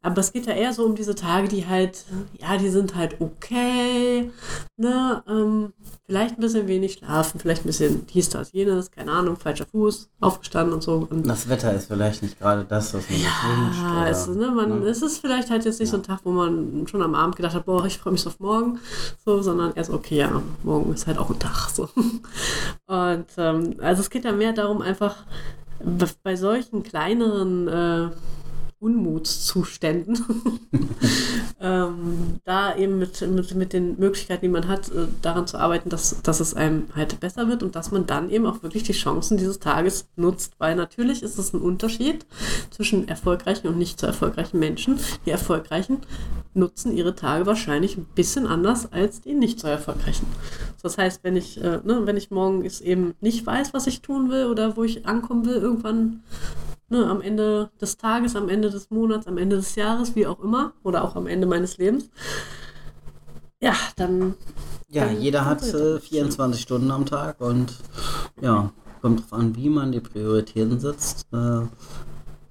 Aber 0.02 0.18
es 0.20 0.34
geht 0.34 0.46
ja 0.48 0.54
eher 0.54 0.74
so 0.74 0.84
um 0.86 0.96
diese 0.96 1.14
Tage, 1.16 1.48
die 1.48 1.68
halt, 1.68 2.06
ja, 2.40 2.58
die 2.58 2.70
sind 2.70 2.96
halt 2.96 3.22
okay. 3.22 4.32
Ne? 4.78 5.24
Ähm, 5.28 5.74
vielleicht 6.08 6.38
ein 6.38 6.42
bisschen 6.42 6.68
wenig 6.68 6.94
schlafen, 6.94 7.40
vielleicht 7.40 7.64
ein 7.64 7.68
bisschen 7.68 8.08
dies, 8.08 8.30
das, 8.30 8.52
jenes, 8.52 8.90
keine 8.92 9.12
Ahnung, 9.12 9.38
falscher 9.38 9.66
Fuß, 9.68 10.10
aufgestanden 10.20 10.74
und 10.74 10.82
so. 10.84 11.08
Und 11.10 11.28
Das 11.28 11.48
Wetter 11.48 11.72
ist 11.74 11.86
vielleicht 11.88 12.24
nicht 12.24 12.40
gerade 12.40 12.66
das, 12.66 12.94
was 12.96 13.04
man 13.10 13.20
sich 13.20 13.28
wünscht. 13.28 13.80
ja, 13.82 14.02
oder- 14.02 14.10
es, 14.10 14.28
ne, 14.28 14.48
man, 14.52 14.80
ne? 14.82 14.88
es 14.88 15.02
ist 15.04 15.20
vielleicht 15.20 15.50
halt 15.52 15.66
jetzt 15.66 15.80
nicht 15.80 15.90
so 15.90 15.98
ein 15.98 16.04
Tag, 16.04 16.22
wo 16.24 16.32
man 16.32 16.88
schon 16.88 17.02
am 17.04 17.14
Abend 17.14 17.36
gedacht 17.36 17.54
hat, 17.54 17.66
boah, 17.66 17.86
ich 17.86 18.00
freue 18.00 18.14
mich 18.14 18.26
auf 18.26 18.40
morgen, 18.40 18.80
so, 19.24 19.42
sondern 19.44 19.74
erst, 19.76 19.92
okay, 19.92 20.18
ja, 20.18 20.42
morgen 20.64 20.92
ist 20.94 21.06
halt 21.08 21.20
auch 21.20 21.30
ein 21.30 21.40
Tag, 21.40 21.70
so. 21.70 21.88
Und 22.92 23.28
ähm, 23.38 23.76
also 23.80 24.02
es 24.02 24.10
geht 24.10 24.26
ja 24.26 24.34
mehr 24.34 24.52
darum, 24.52 24.82
einfach 24.82 25.24
bei 26.24 26.36
solchen 26.36 26.84
kleineren 26.84 27.70
äh, 27.70 28.10
Unmutszuständen, 28.82 30.18
ähm, 31.62 32.40
da 32.46 32.76
eben 32.76 32.98
mit, 32.98 33.22
mit, 33.22 33.54
mit 33.54 33.74
den 33.74 34.00
Möglichkeiten, 34.00 34.42
die 34.42 34.50
man 34.50 34.68
hat, 34.68 34.90
äh, 34.90 35.06
daran 35.22 35.46
zu 35.46 35.60
arbeiten, 35.60 35.90
dass, 35.90 36.20
dass 36.24 36.40
es 36.40 36.56
einem 36.56 36.86
halt 36.96 37.20
besser 37.20 37.48
wird 37.48 37.62
und 37.62 37.76
dass 37.76 37.92
man 37.92 38.08
dann 38.08 38.32
eben 38.32 38.48
auch 38.48 38.64
wirklich 38.64 38.82
die 38.82 38.94
Chancen 38.94 39.38
dieses 39.38 39.60
Tages 39.60 40.08
nutzt. 40.16 40.56
Weil 40.58 40.76
natürlich 40.76 41.22
ist 41.22 41.38
es 41.38 41.54
ein 41.54 41.62
Unterschied 41.62 42.26
zwischen 42.72 43.08
erfolgreichen 43.08 43.68
und 43.68 43.78
nicht 43.78 44.00
so 44.00 44.08
erfolgreichen 44.08 44.58
Menschen. 44.58 45.00
Die 45.28 45.32
Erfolgreichen 45.32 46.00
nutzen 46.56 46.98
ihre 46.98 47.14
Tage 47.14 47.46
wahrscheinlich 47.46 47.98
ein 47.98 48.08
bisschen 48.16 48.48
anders 48.48 48.92
als 48.92 49.22
die 49.22 49.36
nicht 49.36 49.60
so 49.60 49.68
erfolgreichen. 49.68 50.26
Das 50.82 50.98
heißt, 50.98 51.24
wenn 51.24 51.36
ich, 51.36 51.64
äh, 51.64 51.82
ne, 51.84 52.02
wenn 52.06 52.18
ich 52.18 52.32
morgen 52.32 52.68
eben 52.84 53.14
nicht 53.22 53.46
weiß, 53.46 53.76
was 53.76 53.86
ich 53.86 54.02
tun 54.02 54.32
will 54.32 54.48
oder 54.48 54.76
wo 54.76 54.84
ich 54.84 55.06
ankommen 55.06 55.46
will, 55.46 55.58
irgendwann 55.58 56.24
ne, 56.92 57.08
am 57.10 57.22
Ende 57.22 57.72
des 57.82 57.98
Tages, 57.98 58.36
am 58.36 58.50
Ende 58.50 58.70
des 58.70 58.90
Monats, 58.92 59.26
am 59.28 59.38
Ende 59.38 59.56
des 59.56 59.76
Jahres, 59.76 60.16
wie 60.16 60.28
auch 60.28 60.40
immer, 60.42 60.74
oder 60.84 61.04
auch 61.04 61.16
am 61.16 61.26
Ende 61.28 61.48
meines 61.48 61.78
Lebens, 61.78 62.10
ja, 63.62 63.74
dann. 63.96 64.36
Ja, 64.90 65.06
dann 65.06 65.22
jeder 65.22 65.46
hat 65.46 65.64
äh, 65.64 66.00
24 66.00 66.62
Stunden 66.62 66.92
am 66.92 67.06
Tag 67.06 67.40
und 67.42 67.74
ja, 68.42 68.72
kommt 69.02 69.22
drauf 69.22 69.34
an, 69.34 69.56
wie 69.56 69.70
man 69.70 69.92
die 69.92 70.02
Prioritäten 70.02 70.80
setzt. 70.80 71.28
Äh, 71.34 71.62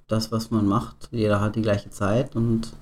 das, 0.08 0.32
was 0.32 0.50
man 0.50 0.66
macht, 0.66 1.08
jeder 1.12 1.40
hat 1.40 1.54
die 1.56 1.62
gleiche 1.62 1.90
Zeit 1.90 2.34
und 2.34 2.72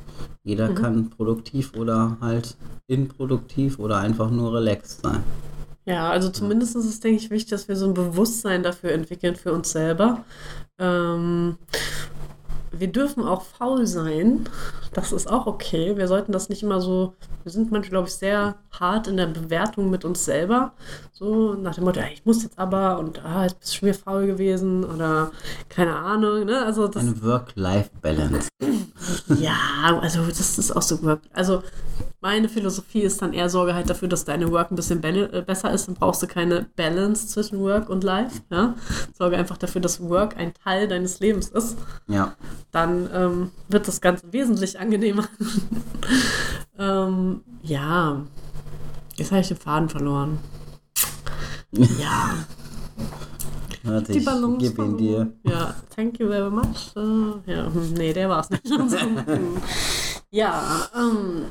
jeder 0.45 0.71
Mhm. 0.71 0.75
kann 0.75 1.11
produktiv 1.11 1.75
oder 1.77 2.17
halt 2.21 2.57
improduktiv 2.87 3.79
oder 3.79 3.99
einfach 3.99 4.31
nur 4.31 4.55
relaxed 4.55 5.03
sein. 5.03 5.23
Ja, 5.89 6.11
also 6.11 6.29
zumindest 6.29 6.77
ist 6.77 6.85
es, 6.85 7.01
denke 7.01 7.17
ich, 7.17 7.31
wichtig, 7.31 7.49
dass 7.49 7.67
wir 7.67 7.75
so 7.75 7.87
ein 7.87 7.95
Bewusstsein 7.95 8.63
dafür 8.63 8.93
entwickeln 8.93 9.37
für 9.37 9.55
uns 9.55 9.71
selber. 9.71 10.23
Ähm, 10.79 11.57
wir 12.71 12.89
dürfen 12.89 13.25
auch 13.25 13.41
faul 13.41 13.87
sein. 13.87 14.45
Das 14.93 15.13
ist 15.13 15.31
auch 15.31 15.47
okay. 15.47 15.97
Wir 15.97 16.07
sollten 16.07 16.31
das 16.31 16.51
nicht 16.51 16.63
immer 16.63 16.83
so. 16.83 17.15
Wir 17.43 17.53
sind 17.53 17.73
manchmal, 17.73 17.89
glaube 17.89 18.09
ich, 18.09 18.15
sehr 18.15 18.57
hart 18.71 19.07
in 19.07 19.17
der 19.17 19.29
Bewertung 19.29 19.89
mit 19.89 20.05
uns 20.05 20.27
selber. 20.27 20.73
So 21.11 21.55
nach 21.55 21.77
dem 21.77 21.85
Motto, 21.85 22.01
ja, 22.01 22.07
ich 22.13 22.27
muss 22.27 22.43
jetzt 22.43 22.59
aber 22.59 22.99
und 22.99 23.25
ah, 23.25 23.45
jetzt 23.45 23.61
bist 23.61 23.73
du 23.73 23.79
schon 23.79 23.89
wieder 23.89 23.99
faul 23.99 24.27
gewesen 24.27 24.85
oder 24.85 25.31
keine 25.71 25.97
Ahnung. 25.97 26.45
Ne? 26.45 26.67
Also 26.67 26.87
das, 26.89 27.03
Eine 27.03 27.23
Work-Life-Balance. 27.23 28.49
ja, 29.41 29.99
also 30.03 30.27
das 30.27 30.59
ist 30.59 30.77
auch 30.77 30.83
so. 30.83 30.99
Also 31.33 31.63
meine 32.21 32.49
Philosophie 32.49 33.03
ist 33.03 33.23
dann 33.23 33.33
eher 33.33 33.49
Sorge 33.49 33.75
halt 33.75 33.89
dafür, 33.89 34.09
dass 34.09 34.25
deine 34.25 34.51
Work 34.51 34.73
ein 34.73 34.77
bisschen 34.77 35.03
äh, 35.05 35.43
besser 35.47 35.73
ist. 35.73 35.87
Dann 35.87 35.95
brauchst 35.95 36.23
du 36.23 36.27
keine 36.27 36.67
Balance 36.75 37.29
zwischen 37.29 37.61
Work 37.61 37.89
und 37.89 38.03
Life. 38.03 38.43
Ja? 38.51 38.75
Sorge 39.17 39.37
einfach 39.37 39.57
dafür, 39.57 39.81
dass 39.81 40.01
Work 40.01 40.37
ein 40.37 40.53
Teil 40.55 40.89
deines 40.89 41.21
Lebens 41.21 41.49
ist. 41.49 41.77
Ja. 42.09 42.35
Dann 42.73 43.09
ähm, 43.13 43.51
wird 43.69 43.87
das 43.87 44.01
Ganze 44.01 44.33
wesentlich 44.33 44.79
angenehmer. 44.79 45.29
ähm, 46.79 47.43
ja, 47.63 48.23
jetzt 49.17 49.31
habe 49.31 49.41
ich 49.41 49.49
den 49.49 49.57
Faden 49.57 49.89
verloren. 49.89 50.39
Ja, 51.71 52.35
Warte, 53.85 54.13
die 54.13 54.19
ich 54.19 54.25
Balance 54.25 54.59
gebe 54.59 54.85
ihn 54.85 54.97
dir. 54.97 55.33
Ja, 55.45 55.75
thank 55.95 56.19
you 56.19 56.29
very 56.29 56.51
much. 56.51 56.93
Äh, 56.97 57.53
ja, 57.53 57.67
hm, 57.73 57.95
nee, 57.95 58.13
der 58.13 58.29
war's 58.29 58.51
nicht. 58.51 58.65
ja, 60.31 60.89
ähm, 60.95 61.45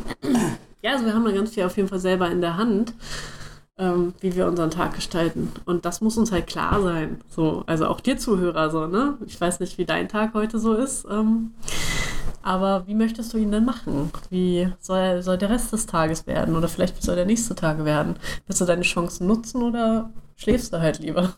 ja, 0.81 0.91
also 0.93 1.05
wir 1.05 1.13
haben 1.13 1.25
da 1.25 1.31
ganz 1.31 1.53
viel 1.53 1.63
auf 1.63 1.77
jeden 1.77 1.89
Fall 1.89 1.99
selber 1.99 2.29
in 2.29 2.41
der 2.41 2.57
Hand, 2.57 2.93
ähm, 3.77 4.13
wie 4.19 4.35
wir 4.35 4.47
unseren 4.47 4.69
Tag 4.69 4.95
gestalten. 4.95 5.51
Und 5.65 5.85
das 5.85 6.01
muss 6.01 6.17
uns 6.17 6.31
halt 6.31 6.47
klar 6.47 6.81
sein. 6.81 7.21
So, 7.29 7.63
also 7.67 7.87
auch 7.87 7.99
dir 7.99 8.17
Zuhörer 8.17 8.69
so, 8.69 8.87
ne? 8.87 9.17
Ich 9.25 9.39
weiß 9.39 9.59
nicht, 9.59 9.77
wie 9.77 9.85
dein 9.85 10.09
Tag 10.09 10.33
heute 10.33 10.59
so 10.59 10.73
ist. 10.73 11.05
Ähm, 11.09 11.51
aber 12.43 12.87
wie 12.87 12.95
möchtest 12.95 13.33
du 13.33 13.37
ihn 13.37 13.51
denn 13.51 13.65
machen? 13.65 14.11
Wie 14.29 14.69
soll, 14.79 15.21
soll 15.21 15.37
der 15.37 15.49
Rest 15.49 15.73
des 15.73 15.85
Tages 15.85 16.27
werden? 16.27 16.55
Oder 16.55 16.67
vielleicht 16.67 16.97
wie 16.97 17.05
soll 17.05 17.15
der 17.15 17.25
nächste 17.25 17.55
Tag 17.55 17.83
werden? 17.83 18.15
Willst 18.45 18.61
du 18.61 18.65
deine 18.65 18.83
Chancen 18.83 19.27
nutzen 19.27 19.63
oder 19.63 20.11
schläfst 20.35 20.71
du 20.71 20.79
halt 20.79 20.99
lieber? 20.99 21.33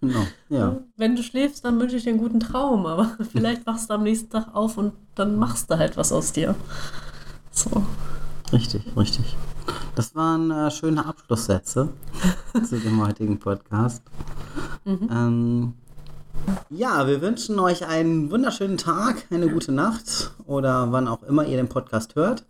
Genau. 0.00 0.26
Ja. 0.48 0.78
Wenn 0.96 1.16
du 1.16 1.22
schläfst, 1.22 1.64
dann 1.64 1.80
wünsche 1.80 1.96
ich 1.96 2.04
dir 2.04 2.10
einen 2.10 2.18
guten 2.18 2.40
Traum, 2.40 2.86
aber 2.86 3.16
vielleicht 3.32 3.66
wachst 3.66 3.90
du 3.90 3.94
am 3.94 4.02
nächsten 4.02 4.30
Tag 4.30 4.54
auf 4.54 4.76
und 4.76 4.92
dann 5.14 5.36
machst 5.36 5.70
du 5.70 5.78
halt 5.78 5.96
was 5.96 6.12
aus 6.12 6.32
dir. 6.32 6.54
So. 7.50 7.84
Richtig, 8.52 8.84
richtig. 8.96 9.36
Das 9.94 10.14
waren 10.14 10.50
äh, 10.50 10.70
schöne 10.70 11.06
Abschlusssätze 11.06 11.88
zu 12.68 12.78
dem 12.78 13.04
heutigen 13.04 13.38
Podcast. 13.38 14.02
Ähm, 14.84 15.74
ja, 16.68 17.06
wir 17.06 17.20
wünschen 17.22 17.58
euch 17.58 17.86
einen 17.86 18.30
wunderschönen 18.30 18.76
Tag, 18.76 19.26
eine 19.30 19.48
gute 19.48 19.72
Nacht 19.72 20.32
oder 20.46 20.92
wann 20.92 21.08
auch 21.08 21.22
immer 21.22 21.46
ihr 21.46 21.56
den 21.56 21.68
Podcast 21.68 22.16
hört. 22.16 22.44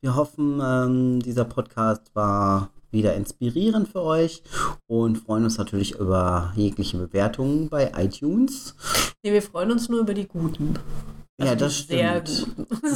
Wir 0.00 0.16
hoffen, 0.16 0.60
ähm, 0.62 1.20
dieser 1.20 1.44
Podcast 1.44 2.10
war 2.14 2.70
wieder 2.90 3.14
inspirierend 3.14 3.88
für 3.88 4.02
euch 4.02 4.42
und 4.86 5.16
freuen 5.16 5.44
uns 5.44 5.58
natürlich 5.58 5.98
über 5.98 6.52
jegliche 6.56 6.98
Bewertungen 6.98 7.68
bei 7.68 7.92
iTunes. 7.96 8.74
Nee, 9.22 9.32
wir 9.32 9.42
freuen 9.42 9.70
uns 9.70 9.88
nur 9.88 10.00
über 10.00 10.14
die 10.14 10.26
Guten. 10.26 10.78
Ja, 11.42 11.52
Also 11.52 11.64
das 11.64 11.78
stimmt. 11.78 12.46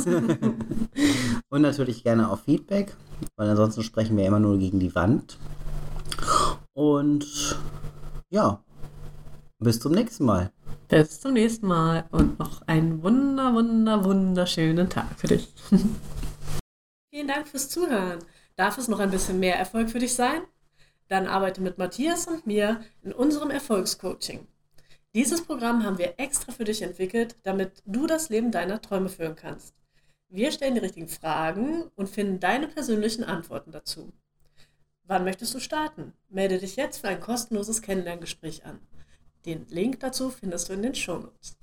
Und 1.49 1.63
natürlich 1.63 2.03
gerne 2.03 2.31
auf 2.31 2.43
Feedback, 2.45 2.95
weil 3.37 3.49
ansonsten 3.49 3.83
sprechen 3.83 4.17
wir 4.17 4.27
immer 4.27 4.41
nur 4.41 4.59
gegen 4.59 4.79
die 4.79 4.95
Wand. 4.95 5.39
Und 6.75 7.27
ja, 8.31 8.63
bis 9.59 9.81
zum 9.81 9.93
nächsten 9.93 10.25
Mal. 10.25 10.53
Bis 10.89 11.21
zum 11.21 11.33
nächsten 11.33 11.67
Mal 11.67 12.05
und 12.13 12.39
noch 12.39 12.63
einen 12.63 13.03
wunder, 13.03 13.53
wunder, 13.55 14.05
wunderschönen 14.05 14.89
Tag 14.89 15.19
für 15.19 15.27
dich. 15.27 15.53
Vielen 17.11 17.29
Dank 17.29 17.49
fürs 17.49 17.69
Zuhören. 17.69 18.21
Darf 18.55 18.79
es 18.79 18.87
noch 18.89 19.01
ein 19.01 19.11
bisschen 19.11 19.41
mehr 19.41 19.59
Erfolg 19.59 19.91
für 19.91 19.99
dich 19.99 20.15
sein? 20.15 20.43
Dann 21.09 21.27
arbeite 21.27 21.61
mit 21.61 21.79
Matthias 21.79 22.27
und 22.27 22.47
mir 22.47 22.81
in 23.03 23.13
unserem 23.13 23.51
Erfolgscoaching. 23.51 24.47
Dieses 25.17 25.43
Programm 25.43 25.83
haben 25.83 25.97
wir 25.97 26.21
extra 26.21 26.53
für 26.53 26.65
dich 26.65 26.83
entwickelt, 26.83 27.37
damit 27.43 27.83
du 27.87 28.07
das 28.07 28.29
Leben 28.29 28.53
deiner 28.53 28.83
Träume 28.83 29.09
führen 29.09 29.35
kannst. 29.35 29.75
Wir 30.29 30.53
stellen 30.53 30.75
die 30.75 30.81
richtigen 30.81 31.09
Fragen 31.09 31.85
und 31.95 32.11
finden 32.11 32.39
deine 32.39 32.69
persönlichen 32.69 33.25
Antworten 33.25 33.73
dazu. 33.73 34.13
Wann 35.05 35.25
möchtest 35.25 35.55
du 35.55 35.59
starten? 35.59 36.13
Melde 36.29 36.59
dich 36.59 36.77
jetzt 36.77 36.99
für 36.99 37.09
ein 37.09 37.21
kostenloses 37.21 37.81
Kennenlerngespräch 37.81 38.67
an. 38.67 38.79
Den 39.47 39.67
Link 39.69 40.01
dazu 40.01 40.29
findest 40.29 40.69
du 40.69 40.75
in 40.75 40.83
den 40.83 40.95
Shownotes. 40.95 41.57